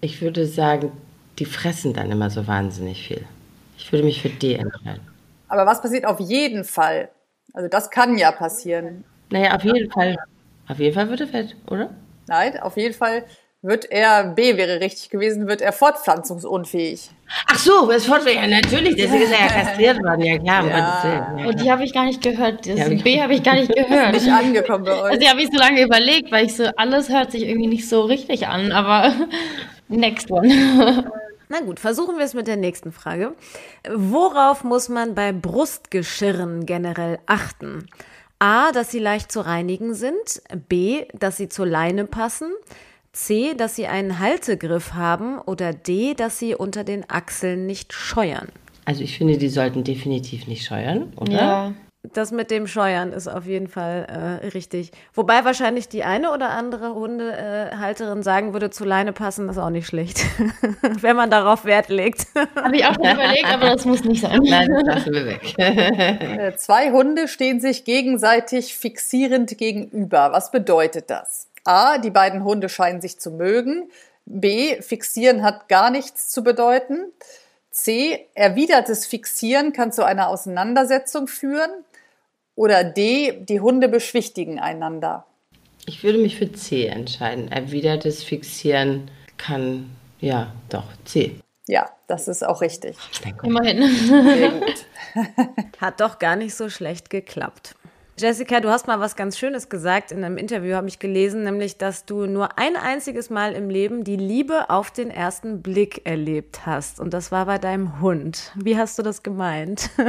[0.00, 0.92] Ich würde sagen,
[1.38, 3.24] die fressen dann immer so wahnsinnig viel.
[3.78, 5.06] Ich würde mich für D entscheiden.
[5.48, 7.08] Aber was passiert auf jeden Fall?
[7.52, 9.04] Also das kann ja passieren.
[9.30, 10.16] Naja, auf jeden Fall.
[10.68, 11.90] Auf jeden Fall wird er fett, oder?
[12.26, 13.24] Nein, auf jeden Fall
[13.62, 17.10] wird er, B wäre richtig gewesen, wird er fortpflanzungsunfähig.
[17.48, 20.66] Ach so, das Fortpflanzung, ja natürlich, deswegen ist er ja kastriert worden, ja klar.
[20.66, 21.36] Ja.
[21.38, 23.74] Ja, Und die habe ich gar nicht gehört, das ja, B habe ich gar nicht
[23.74, 24.12] gehört.
[24.12, 25.10] nicht angekommen bei euch.
[25.10, 27.88] Also die habe ich so lange überlegt, weil ich so, alles hört sich irgendwie nicht
[27.88, 29.12] so richtig an, aber
[29.88, 31.10] next one.
[31.48, 33.34] Na gut, versuchen wir es mit der nächsten Frage.
[33.88, 37.86] Worauf muss man bei Brustgeschirren generell achten?
[38.40, 42.52] A, dass sie leicht zu reinigen sind, B, dass sie zur Leine passen,
[43.16, 48.48] C, dass sie einen Haltegriff haben oder D, dass sie unter den Achseln nicht scheuern.
[48.84, 51.32] Also ich finde, die sollten definitiv nicht scheuern, oder?
[51.32, 51.72] Ja.
[52.12, 54.92] Das mit dem Scheuern ist auf jeden Fall äh, richtig.
[55.14, 59.88] Wobei wahrscheinlich die eine oder andere Hundehalterin sagen würde, zu Leine passen ist auch nicht
[59.88, 60.20] schlecht,
[61.00, 62.26] wenn man darauf Wert legt.
[62.54, 64.40] Habe ich auch schon überlegt, aber das muss nicht sein.
[64.44, 65.54] Nein, das lassen wir weg.
[65.58, 70.30] Äh, Zwei Hunde stehen sich gegenseitig fixierend gegenüber.
[70.32, 71.48] Was bedeutet das?
[71.66, 73.90] A, die beiden Hunde scheinen sich zu mögen.
[74.24, 77.12] B, fixieren hat gar nichts zu bedeuten.
[77.70, 81.70] C, erwidertes Fixieren kann zu einer Auseinandersetzung führen.
[82.54, 85.26] Oder D, die Hunde beschwichtigen einander.
[85.86, 87.52] Ich würde mich für C entscheiden.
[87.52, 89.90] Erwidertes Fixieren kann,
[90.20, 91.38] ja, doch, C.
[91.68, 92.96] Ja, das ist auch richtig.
[93.42, 93.82] Immerhin.
[93.92, 94.86] Sehr gut.
[95.80, 97.74] Hat doch gar nicht so schlecht geklappt.
[98.18, 101.76] Jessica, du hast mal was ganz Schönes gesagt in einem Interview, habe ich gelesen, nämlich,
[101.76, 106.64] dass du nur ein einziges Mal im Leben die Liebe auf den ersten Blick erlebt
[106.64, 106.98] hast.
[106.98, 108.52] Und das war bei deinem Hund.
[108.54, 109.90] Wie hast du das gemeint?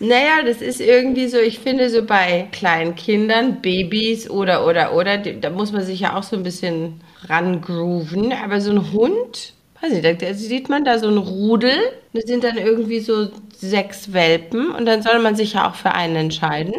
[0.00, 5.16] Naja, das ist irgendwie so, ich finde so bei kleinen Kindern, Babys oder, oder, oder,
[5.18, 8.32] da muss man sich ja auch so ein bisschen rangrooven.
[8.32, 11.78] Aber so ein Hund, weiß nicht, da sieht man da so ein Rudel,
[12.12, 15.92] das sind dann irgendwie so sechs Welpen und dann soll man sich ja auch für
[15.92, 16.74] einen entscheiden.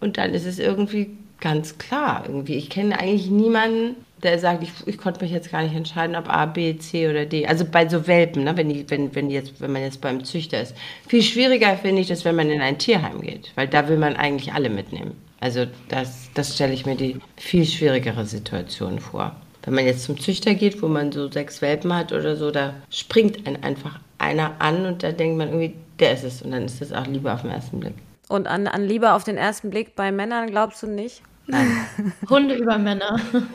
[0.00, 2.54] Und dann ist es irgendwie ganz klar, irgendwie.
[2.54, 6.28] Ich kenne eigentlich niemanden, der sagt, ich, ich konnte mich jetzt gar nicht entscheiden, ob
[6.28, 7.46] A, B, C oder D.
[7.46, 10.24] Also bei so Welpen, ne, wenn, die, wenn, wenn, die jetzt, wenn man jetzt beim
[10.24, 10.74] Züchter ist.
[11.06, 14.16] Viel schwieriger finde ich das, wenn man in ein Tierheim geht, weil da will man
[14.16, 15.12] eigentlich alle mitnehmen.
[15.40, 19.36] Also das, das stelle ich mir die viel schwierigere Situation vor.
[19.62, 22.74] Wenn man jetzt zum Züchter geht, wo man so sechs Welpen hat oder so, da
[22.90, 26.42] springt einen einfach einer an und da denkt man irgendwie, der ist es.
[26.42, 27.94] Und dann ist das auch lieber auf den ersten Blick.
[28.28, 31.22] Und an, an Liebe auf den ersten Blick bei Männern glaubst du nicht?
[32.30, 33.18] Hunde über Männer.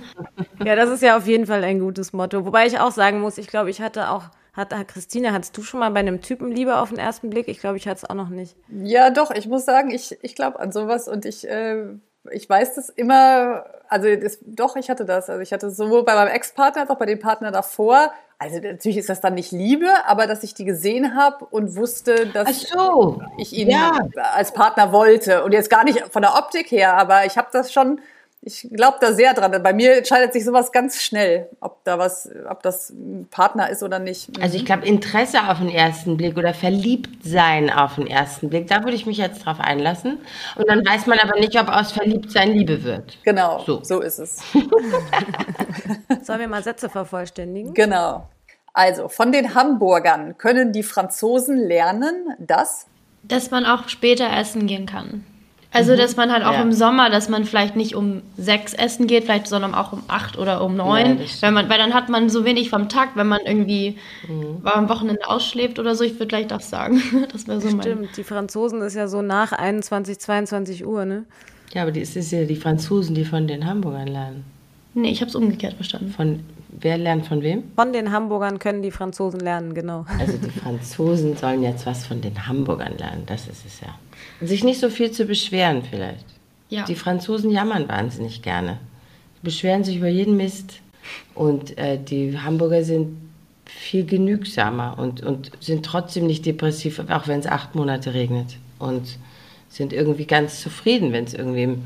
[0.64, 2.46] Ja, das ist ja auf jeden Fall ein gutes Motto.
[2.46, 5.82] Wobei ich auch sagen muss, ich glaube, ich hatte auch, hat, Christine, hattest du schon
[5.82, 7.50] mal bei einem Typen Liebe auf den ersten Blick?
[7.50, 8.56] Ich glaube, ich hatte es auch noch nicht.
[8.70, 11.86] Ja, doch, ich muss sagen, ich, ich glaube an sowas und ich, äh,
[12.32, 15.30] ich weiß das immer, also das, doch, ich hatte das.
[15.30, 18.98] Also ich hatte sowohl bei meinem Ex-Partner als auch bei dem Partner davor, also natürlich
[18.98, 23.22] ist das dann nicht Liebe, aber dass ich die gesehen habe und wusste, dass so.
[23.38, 24.00] ich ihn Ja.
[24.34, 25.46] als Partner wollte.
[25.46, 28.02] Und jetzt gar nicht von der Optik her, aber ich habe das schon,
[28.46, 29.52] ich glaube da sehr dran.
[29.64, 33.84] Bei mir entscheidet sich sowas ganz schnell, ob da was, ob das ein Partner ist
[33.84, 34.30] oder nicht.
[34.41, 38.68] Also ich glaube, Interesse auf den ersten Blick oder verliebt sein auf den ersten Blick,
[38.68, 40.20] da würde ich mich jetzt drauf einlassen.
[40.58, 43.18] Und dann weiß man aber nicht, ob aus Verliebtsein Liebe wird.
[43.24, 43.82] Genau, So.
[43.84, 44.41] so ist es.
[46.24, 47.74] Sollen wir mal Sätze vervollständigen?
[47.74, 48.28] Genau.
[48.74, 52.88] Also, von den Hamburgern können die Franzosen lernen, dass
[53.24, 55.26] Dass man auch später essen gehen kann.
[55.74, 56.62] Also, dass man halt auch Ja.
[56.62, 60.38] im Sommer, dass man vielleicht nicht um sechs essen geht, vielleicht, sondern auch um acht
[60.38, 61.06] oder um Ja, neun.
[61.26, 61.42] stimmt.
[61.42, 63.98] weil, man, weil dann hat man so wenig vom Tag, wenn man irgendwie
[64.64, 66.04] am Wochenende ausschläft oder so.
[66.04, 67.02] Ich würde vielleicht das sagen.
[67.32, 67.82] Das wäre so mein.
[67.82, 71.26] Stimmt, die Franzosen ist ja so nach 21, 22 Uhr, ne?
[71.74, 74.44] Ja, aber es ist ja die Franzosen, die von den Hamburgern lernen.
[74.94, 76.12] Nee, ich habe es umgekehrt verstanden.
[76.16, 77.64] Von wer lernt von wem?
[77.76, 80.06] Von den Hamburgern können die Franzosen lernen, genau.
[80.20, 83.88] Also die Franzosen sollen jetzt was von den Hamburgern lernen, das ist es ja.
[84.44, 86.26] Sich nicht so viel zu beschweren vielleicht.
[86.70, 86.86] Ja.
[86.86, 88.80] Die Franzosen jammern wahnsinnig gerne.
[89.41, 90.80] Beschweren sich über jeden Mist.
[91.36, 93.18] Und äh, die Hamburger sind
[93.66, 98.58] viel genügsamer und, und sind trotzdem nicht depressiv, auch wenn es acht Monate regnet.
[98.80, 99.18] Und
[99.70, 101.78] sind irgendwie ganz zufrieden, wenn es irgendwie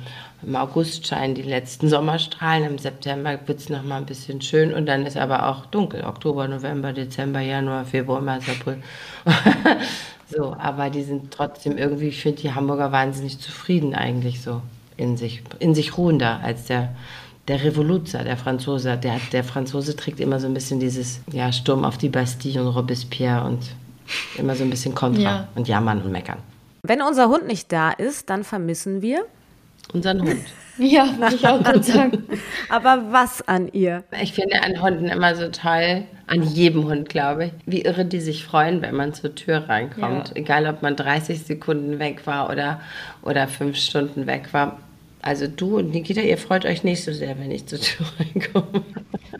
[0.43, 4.85] im, August scheinen die letzten Sommerstrahlen, im September wird es nochmal ein bisschen schön und
[4.85, 6.03] dann ist aber auch dunkel.
[6.03, 8.77] Oktober, November, Dezember, Januar, Februar, März, April.
[10.29, 14.61] so, aber die sind trotzdem irgendwie, ich finde die Hamburger wahnsinnig zufrieden eigentlich so
[14.97, 16.95] in sich, in sich ruhender als der,
[17.47, 18.97] der Revoluzer, der Franzose.
[18.97, 22.67] Der, der Franzose trägt immer so ein bisschen dieses ja, Sturm auf die Bastille und
[22.67, 23.59] Robespierre und
[24.37, 25.47] immer so ein bisschen Kontra Ja.
[25.55, 26.39] und jammern und meckern.
[26.83, 29.25] Wenn unser Hund nicht da ist, dann vermissen wir.
[29.93, 30.41] Unseren Hund.
[30.79, 32.23] Ja, würde ich auch gerade sagen.
[32.69, 34.03] Aber was an ihr?
[34.21, 38.19] Ich finde an Hunden immer so toll, an jedem Hund, glaube ich, wie irre die
[38.19, 40.29] sich freuen, wenn man zur Tür reinkommt.
[40.29, 40.35] Ja.
[40.35, 42.79] Egal, ob man 30 Sekunden weg war oder,
[43.23, 44.77] oder fünf Stunden weg war.
[45.23, 48.83] Also du und Nikita, ihr freut euch nicht so sehr, wenn ich zur Tür reinkomme.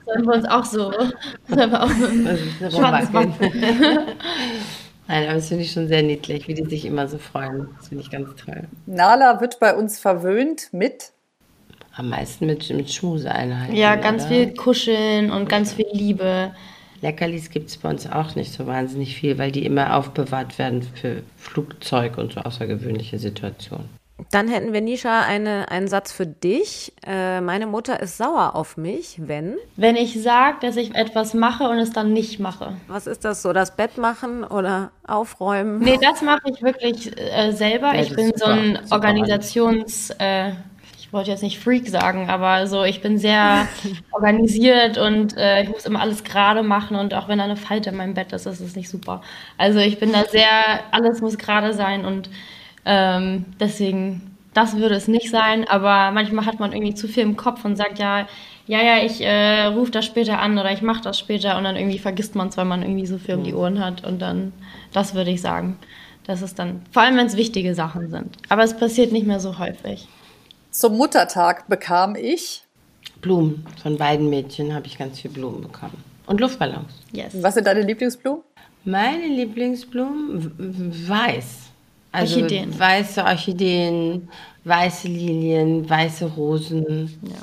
[0.05, 0.91] Sollen wir uns auch so.
[1.47, 3.53] Sollen wir auch Das ist Schwarzes rumwackeln.
[5.07, 7.69] Nein, aber das finde ich schon sehr niedlich, wie die sich immer so freuen.
[7.77, 8.63] Das finde ich ganz toll.
[8.85, 11.11] Nala wird bei uns verwöhnt mit
[11.95, 13.75] Am meisten mit, mit Schmuseeinheiten.
[13.75, 14.31] Ja, ganz oder?
[14.31, 16.51] viel kuscheln und ganz viel Liebe.
[17.01, 20.81] Leckerlis gibt es bei uns auch nicht so wahnsinnig viel, weil die immer aufbewahrt werden
[20.81, 23.87] für Flugzeug und so außergewöhnliche Situationen.
[24.31, 26.91] Dann hätten wir, Nisha, eine, einen Satz für dich.
[27.05, 29.57] Äh, meine Mutter ist sauer auf mich, wenn.
[29.75, 32.73] Wenn ich sage, dass ich etwas mache und es dann nicht mache.
[32.87, 33.53] Was ist das so?
[33.53, 35.79] Das Bett machen oder aufräumen?
[35.79, 37.93] Nee, das mache ich wirklich äh, selber.
[37.93, 40.09] Ja, ich bin ist so super, ein super Organisations.
[40.17, 40.53] Äh,
[41.07, 43.67] ich wollte jetzt nicht Freak sagen, aber so, ich bin sehr
[44.11, 47.91] organisiert und äh, ich muss immer alles gerade machen und auch wenn da eine Falte
[47.91, 49.21] in meinem Bett ist, ist es nicht super.
[49.57, 50.49] Also ich bin da sehr,
[50.91, 52.29] alles muss gerade sein und
[52.87, 57.35] ähm, deswegen, das würde es nicht sein, aber manchmal hat man irgendwie zu viel im
[57.35, 58.27] Kopf und sagt, ja,
[58.65, 61.75] ja, ja, ich äh, rufe das später an oder ich mache das später und dann
[61.75, 64.53] irgendwie vergisst man es, weil man irgendwie so viel um die Ohren hat und dann,
[64.93, 65.77] das würde ich sagen.
[66.25, 68.37] Das ist dann, vor allem wenn es wichtige Sachen sind.
[68.49, 70.07] Aber es passiert nicht mehr so häufig.
[70.71, 72.63] Zum Muttertag bekam ich.
[73.21, 73.65] Blumen.
[73.81, 76.03] Von beiden Mädchen habe ich ganz viel Blumen bekommen.
[76.25, 76.91] Und Luftballons.
[77.13, 77.33] Yes.
[77.41, 78.43] Was sind deine Lieblingsblumen?
[78.83, 81.66] Meine Lieblingsblumen weiß.
[82.11, 82.79] Also Orchideen.
[82.79, 84.29] weiße Orchideen,
[84.63, 87.19] weiße Lilien, weiße Rosen.
[87.23, 87.37] Ja.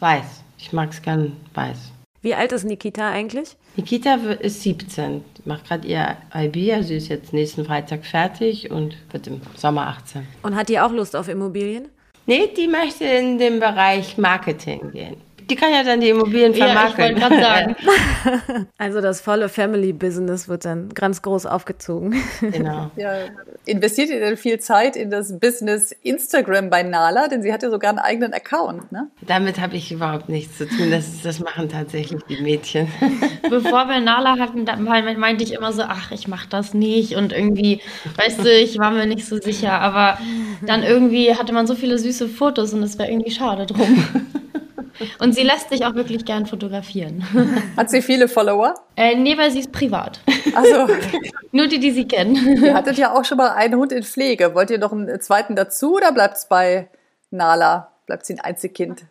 [0.00, 0.42] Weiß.
[0.58, 1.92] Ich mag es gern weiß.
[2.22, 3.56] Wie alt ist Nikita eigentlich?
[3.76, 8.96] Nikita ist 17, macht gerade ihr IB, also sie ist jetzt nächsten Freitag fertig und
[9.12, 10.26] wird im Sommer 18.
[10.42, 11.88] Und hat die auch Lust auf Immobilien?
[12.24, 15.16] Nee, die möchte in den Bereich Marketing gehen.
[15.48, 17.04] Die kann ja dann die Immobilien Ja, ich vermarkten.
[17.04, 17.76] wollte gerade sagen.
[18.78, 22.14] Also das volle Family Business wird dann ganz groß aufgezogen.
[22.40, 22.90] genau.
[22.96, 23.12] Ja,
[23.64, 27.28] investiert ihr denn viel Zeit in das Business Instagram bei Nala?
[27.28, 29.08] Denn sie hat ja sogar einen eigenen Account, ne?
[29.26, 30.90] Damit habe ich überhaupt nichts zu tun.
[30.90, 32.88] Das, das machen tatsächlich die Mädchen.
[33.50, 34.64] Bevor wir Nala hatten,
[35.18, 37.80] meinte ich immer so, ach, ich mach das nicht und irgendwie,
[38.16, 40.18] weißt du, ich war mir nicht so sicher, aber
[40.66, 44.04] dann irgendwie hatte man so viele süße Fotos und es wäre irgendwie schade drum.
[45.18, 47.24] Und sie lässt sich auch wirklich gern fotografieren.
[47.76, 48.74] Hat sie viele Follower?
[48.96, 50.20] Äh, nee, weil sie ist privat.
[50.54, 50.86] Also,
[51.52, 52.62] Nur die, die sie kennen.
[52.62, 54.54] ihr hattet ja auch schon mal einen Hund in Pflege.
[54.54, 56.88] Wollt ihr noch einen zweiten dazu oder bleibt es bei
[57.30, 57.92] Nala?
[58.06, 59.04] Bleibt sie ein Einzelkind?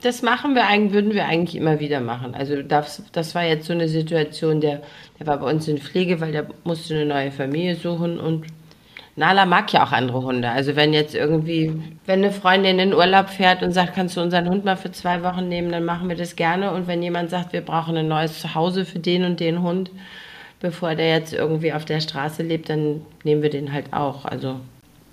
[0.00, 2.34] Das machen wir eigentlich, würden wir eigentlich immer wieder machen.
[2.34, 4.82] Also das, das war jetzt so eine Situation, der,
[5.18, 8.46] der war bei uns in Pflege, weil der musste eine neue Familie suchen und
[9.14, 10.48] Nala mag ja auch andere Hunde.
[10.48, 11.72] Also wenn jetzt irgendwie,
[12.06, 14.90] wenn eine Freundin in den Urlaub fährt und sagt, kannst du unseren Hund mal für
[14.90, 16.72] zwei Wochen nehmen, dann machen wir das gerne.
[16.72, 19.90] Und wenn jemand sagt, wir brauchen ein neues Zuhause für den und den Hund,
[20.60, 24.24] bevor der jetzt irgendwie auf der Straße lebt, dann nehmen wir den halt auch.
[24.24, 24.60] Also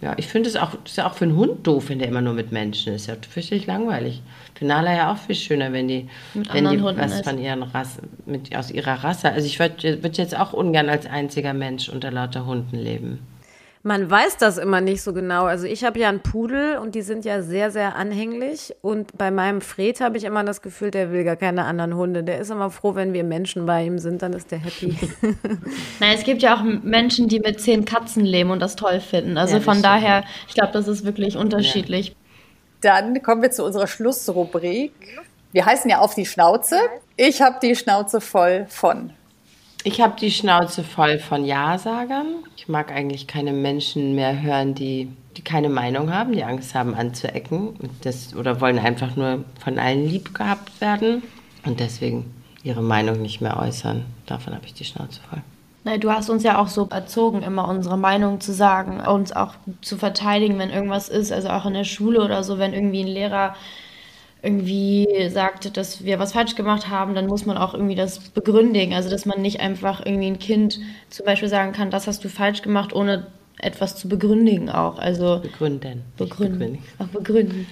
[0.01, 2.07] ja, ich finde es auch, das ist ja auch für einen Hund doof, wenn der
[2.07, 3.07] immer nur mit Menschen ist.
[3.07, 4.21] Ja, fürchterlich langweilig.
[4.55, 7.25] Für Nala ja auch viel schöner, wenn die, Mit wenn die anderen Hunden was ist.
[7.25, 9.29] von ihren Rassen, mit, aus ihrer Rasse.
[9.29, 13.19] Also ich würde würd jetzt auch ungern als einziger Mensch unter lauter Hunden leben.
[13.82, 15.45] Man weiß das immer nicht so genau.
[15.45, 18.75] Also ich habe ja einen Pudel und die sind ja sehr, sehr anhänglich.
[18.82, 22.23] Und bei meinem Fred habe ich immer das Gefühl, der will gar keine anderen Hunde.
[22.23, 24.97] Der ist immer froh, wenn wir Menschen bei ihm sind, dann ist der happy.
[26.01, 29.38] Nein, es gibt ja auch Menschen, die mit zehn Katzen leben und das toll finden.
[29.38, 32.17] Also Ja, von daher, ich glaube, das ist wirklich unterschiedlich.
[32.82, 34.91] Dann kommen wir zu unserer Schlussrubrik.
[35.53, 36.77] Wir heißen ja auf die Schnauze.
[37.15, 39.13] Ich habe die Schnauze voll von.
[39.84, 42.27] Ich habe die Schnauze voll von Ja-Sagern.
[42.57, 46.93] Ich mag eigentlich keine Menschen mehr hören, die, die keine Meinung haben, die Angst haben
[46.93, 51.23] anzuecken das, oder wollen einfach nur von allen lieb gehabt werden
[51.65, 52.25] und deswegen
[52.63, 54.05] ihre Meinung nicht mehr äußern.
[54.25, 55.41] Davon habe ich die Schnauze voll.
[55.97, 59.97] Du hast uns ja auch so erzogen, immer unsere Meinung zu sagen, uns auch zu
[59.97, 63.55] verteidigen, wenn irgendwas ist, also auch in der Schule oder so, wenn irgendwie ein Lehrer
[64.41, 68.93] irgendwie sagt, dass wir was falsch gemacht haben, dann muss man auch irgendwie das begründigen.
[68.93, 70.79] Also dass man nicht einfach irgendwie ein Kind
[71.09, 73.27] zum Beispiel sagen kann, das hast du falsch gemacht, ohne
[73.61, 74.97] etwas zu begründigen auch.
[74.99, 76.03] Also Begründen.
[76.17, 76.79] begründen.
[76.99, 77.67] Auch begründen.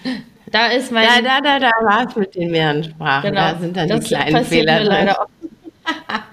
[0.52, 3.30] Da ist mein Da, da, da, da war es mit den mehreren Sprachen.
[3.30, 4.88] Genau, Da sind dann die das kleinen passiert Fehler mir drin.
[4.90, 5.32] leider oft.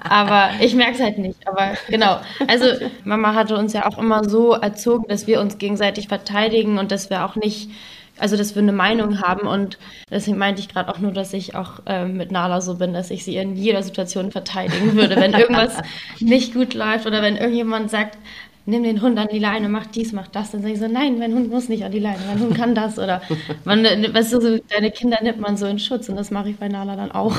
[0.02, 1.46] Aber ich merke es halt nicht.
[1.46, 2.20] Aber genau.
[2.48, 2.66] Also
[3.04, 7.10] Mama hatte uns ja auch immer so erzogen, dass wir uns gegenseitig verteidigen und dass
[7.10, 7.70] wir auch nicht,
[8.18, 9.46] also dass wir eine Meinung haben.
[9.46, 9.78] Und
[10.10, 13.10] deswegen meinte ich gerade auch nur, dass ich auch ähm, mit Nala so bin, dass
[13.10, 15.16] ich sie in jeder Situation verteidigen würde.
[15.16, 15.76] Wenn irgendwas
[16.20, 18.18] nicht gut läuft oder wenn irgendjemand sagt,
[18.66, 21.18] nimm den Hund an die Leine, mach dies, mach das, dann sage ich so, nein,
[21.18, 22.98] mein Hund muss nicht an die Leine, mein Hund kann das.
[22.98, 23.22] Oder
[23.64, 26.56] man, weißt du, so, deine Kinder nimmt man so in Schutz und das mache ich
[26.56, 27.36] bei Nala dann auch.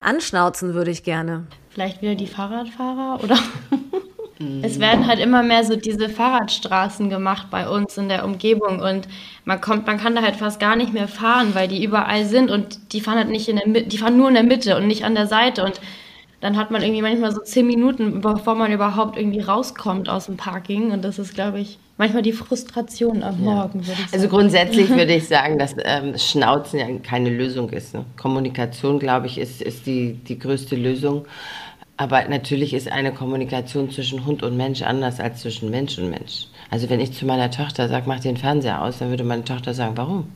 [0.00, 1.46] Anschnauzen würde ich gerne.
[1.70, 3.38] Vielleicht wieder die Fahrradfahrer oder?
[4.62, 9.08] Es werden halt immer mehr so diese Fahrradstraßen gemacht bei uns in der Umgebung und
[9.44, 12.50] man kommt, man kann da halt fast gar nicht mehr fahren, weil die überall sind
[12.50, 14.86] und die fahren halt nicht in der Mitte, die fahren nur in der Mitte und
[14.86, 15.80] nicht an der Seite und
[16.40, 20.36] dann hat man irgendwie manchmal so zehn Minuten, bevor man überhaupt irgendwie rauskommt aus dem
[20.36, 24.12] Parking und das ist, glaube ich, manchmal die Frustration am Morgen, würde ich sagen.
[24.12, 27.92] Also grundsätzlich würde ich sagen, dass ähm, Schnauzen ja keine Lösung ist.
[27.92, 28.04] Ne?
[28.16, 31.26] Kommunikation, glaube ich, ist, ist die, die größte Lösung.
[31.98, 36.46] Aber natürlich ist eine Kommunikation zwischen Hund und Mensch anders als zwischen Mensch und Mensch.
[36.70, 39.74] Also wenn ich zu meiner Tochter sage, mach den Fernseher aus, dann würde meine Tochter
[39.74, 40.28] sagen, warum?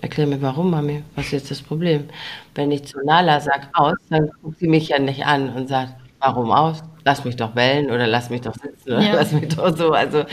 [0.00, 1.04] Erklär mir warum, Mami.
[1.14, 2.08] Was ist jetzt das Problem?
[2.54, 5.92] Wenn ich zu Nala sage, aus, dann guckt sie mich ja nicht an und sagt,
[6.18, 6.82] warum aus?
[7.04, 9.14] Lass mich doch bellen oder lass mich doch sitzen oder ja.
[9.14, 9.92] lass mich doch so.
[9.92, 10.24] Also,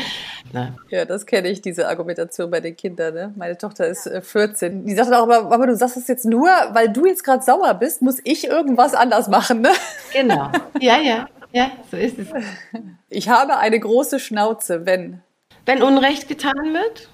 [0.51, 0.75] na.
[0.89, 3.13] Ja, das kenne ich, diese Argumentation bei den Kindern.
[3.13, 3.33] Ne?
[3.35, 4.85] Meine Tochter ist äh, 14.
[4.85, 7.73] Die sagt auch aber, aber du sagst es jetzt nur, weil du jetzt gerade sauer
[7.75, 9.61] bist, muss ich irgendwas anders machen.
[9.61, 9.71] Ne?
[10.13, 10.49] Genau.
[10.79, 11.27] Ja, ja.
[11.51, 12.27] Ja, so ist es.
[13.09, 15.21] Ich habe eine große Schnauze, wenn.
[15.65, 17.09] Wenn Unrecht getan wird,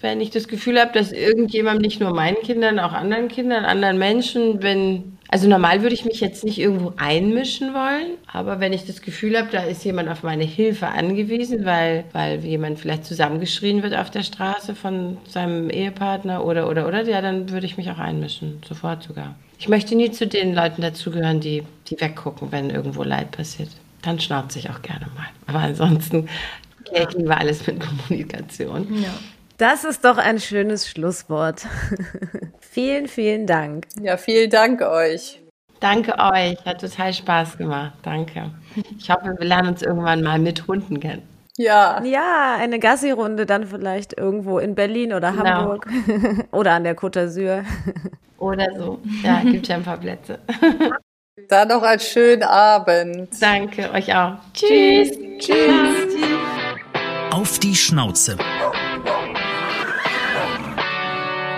[0.00, 3.98] wenn ich das Gefühl habe, dass irgendjemandem, nicht nur meinen Kindern, auch anderen Kindern, anderen
[3.98, 8.86] Menschen, wenn, also normal würde ich mich jetzt nicht irgendwo einmischen wollen, aber wenn ich
[8.86, 13.82] das Gefühl habe, da ist jemand auf meine Hilfe angewiesen, weil, weil jemand vielleicht zusammengeschrien
[13.82, 17.90] wird auf der Straße von seinem Ehepartner oder, oder, oder, ja, dann würde ich mich
[17.90, 19.34] auch einmischen, sofort sogar.
[19.58, 23.70] Ich möchte nie zu den Leuten dazugehören, die, die weggucken, wenn irgendwo Leid passiert.
[24.02, 25.26] Dann schnauze ich auch gerne mal.
[25.46, 26.28] Aber ansonsten
[26.84, 29.02] kläre ich lieber alles mit Kommunikation.
[29.02, 29.14] Ja.
[29.58, 31.66] Das ist doch ein schönes Schlusswort.
[32.60, 33.86] vielen, vielen Dank.
[34.00, 35.40] Ja, vielen Dank euch.
[35.80, 36.62] Danke euch.
[36.64, 37.92] Hat total Spaß gemacht.
[38.02, 38.50] Danke.
[38.98, 41.22] Ich hoffe, wir lernen uns irgendwann mal mit Hunden kennen.
[41.56, 42.02] Ja.
[42.04, 45.44] Ja, eine Gassi-Runde dann vielleicht irgendwo in Berlin oder genau.
[45.44, 45.88] Hamburg
[46.52, 47.64] oder an der Côte d'Azur.
[48.38, 49.00] Oder so.
[49.22, 50.38] Ja, gibt ja ein paar Plätze.
[51.48, 53.30] Dann noch einen schönen Abend.
[53.40, 54.34] Danke, euch auch.
[54.52, 55.12] Tschüss.
[55.38, 55.48] Tschüss.
[56.08, 56.26] Tschüss.
[57.30, 58.36] Auf die Schnauze.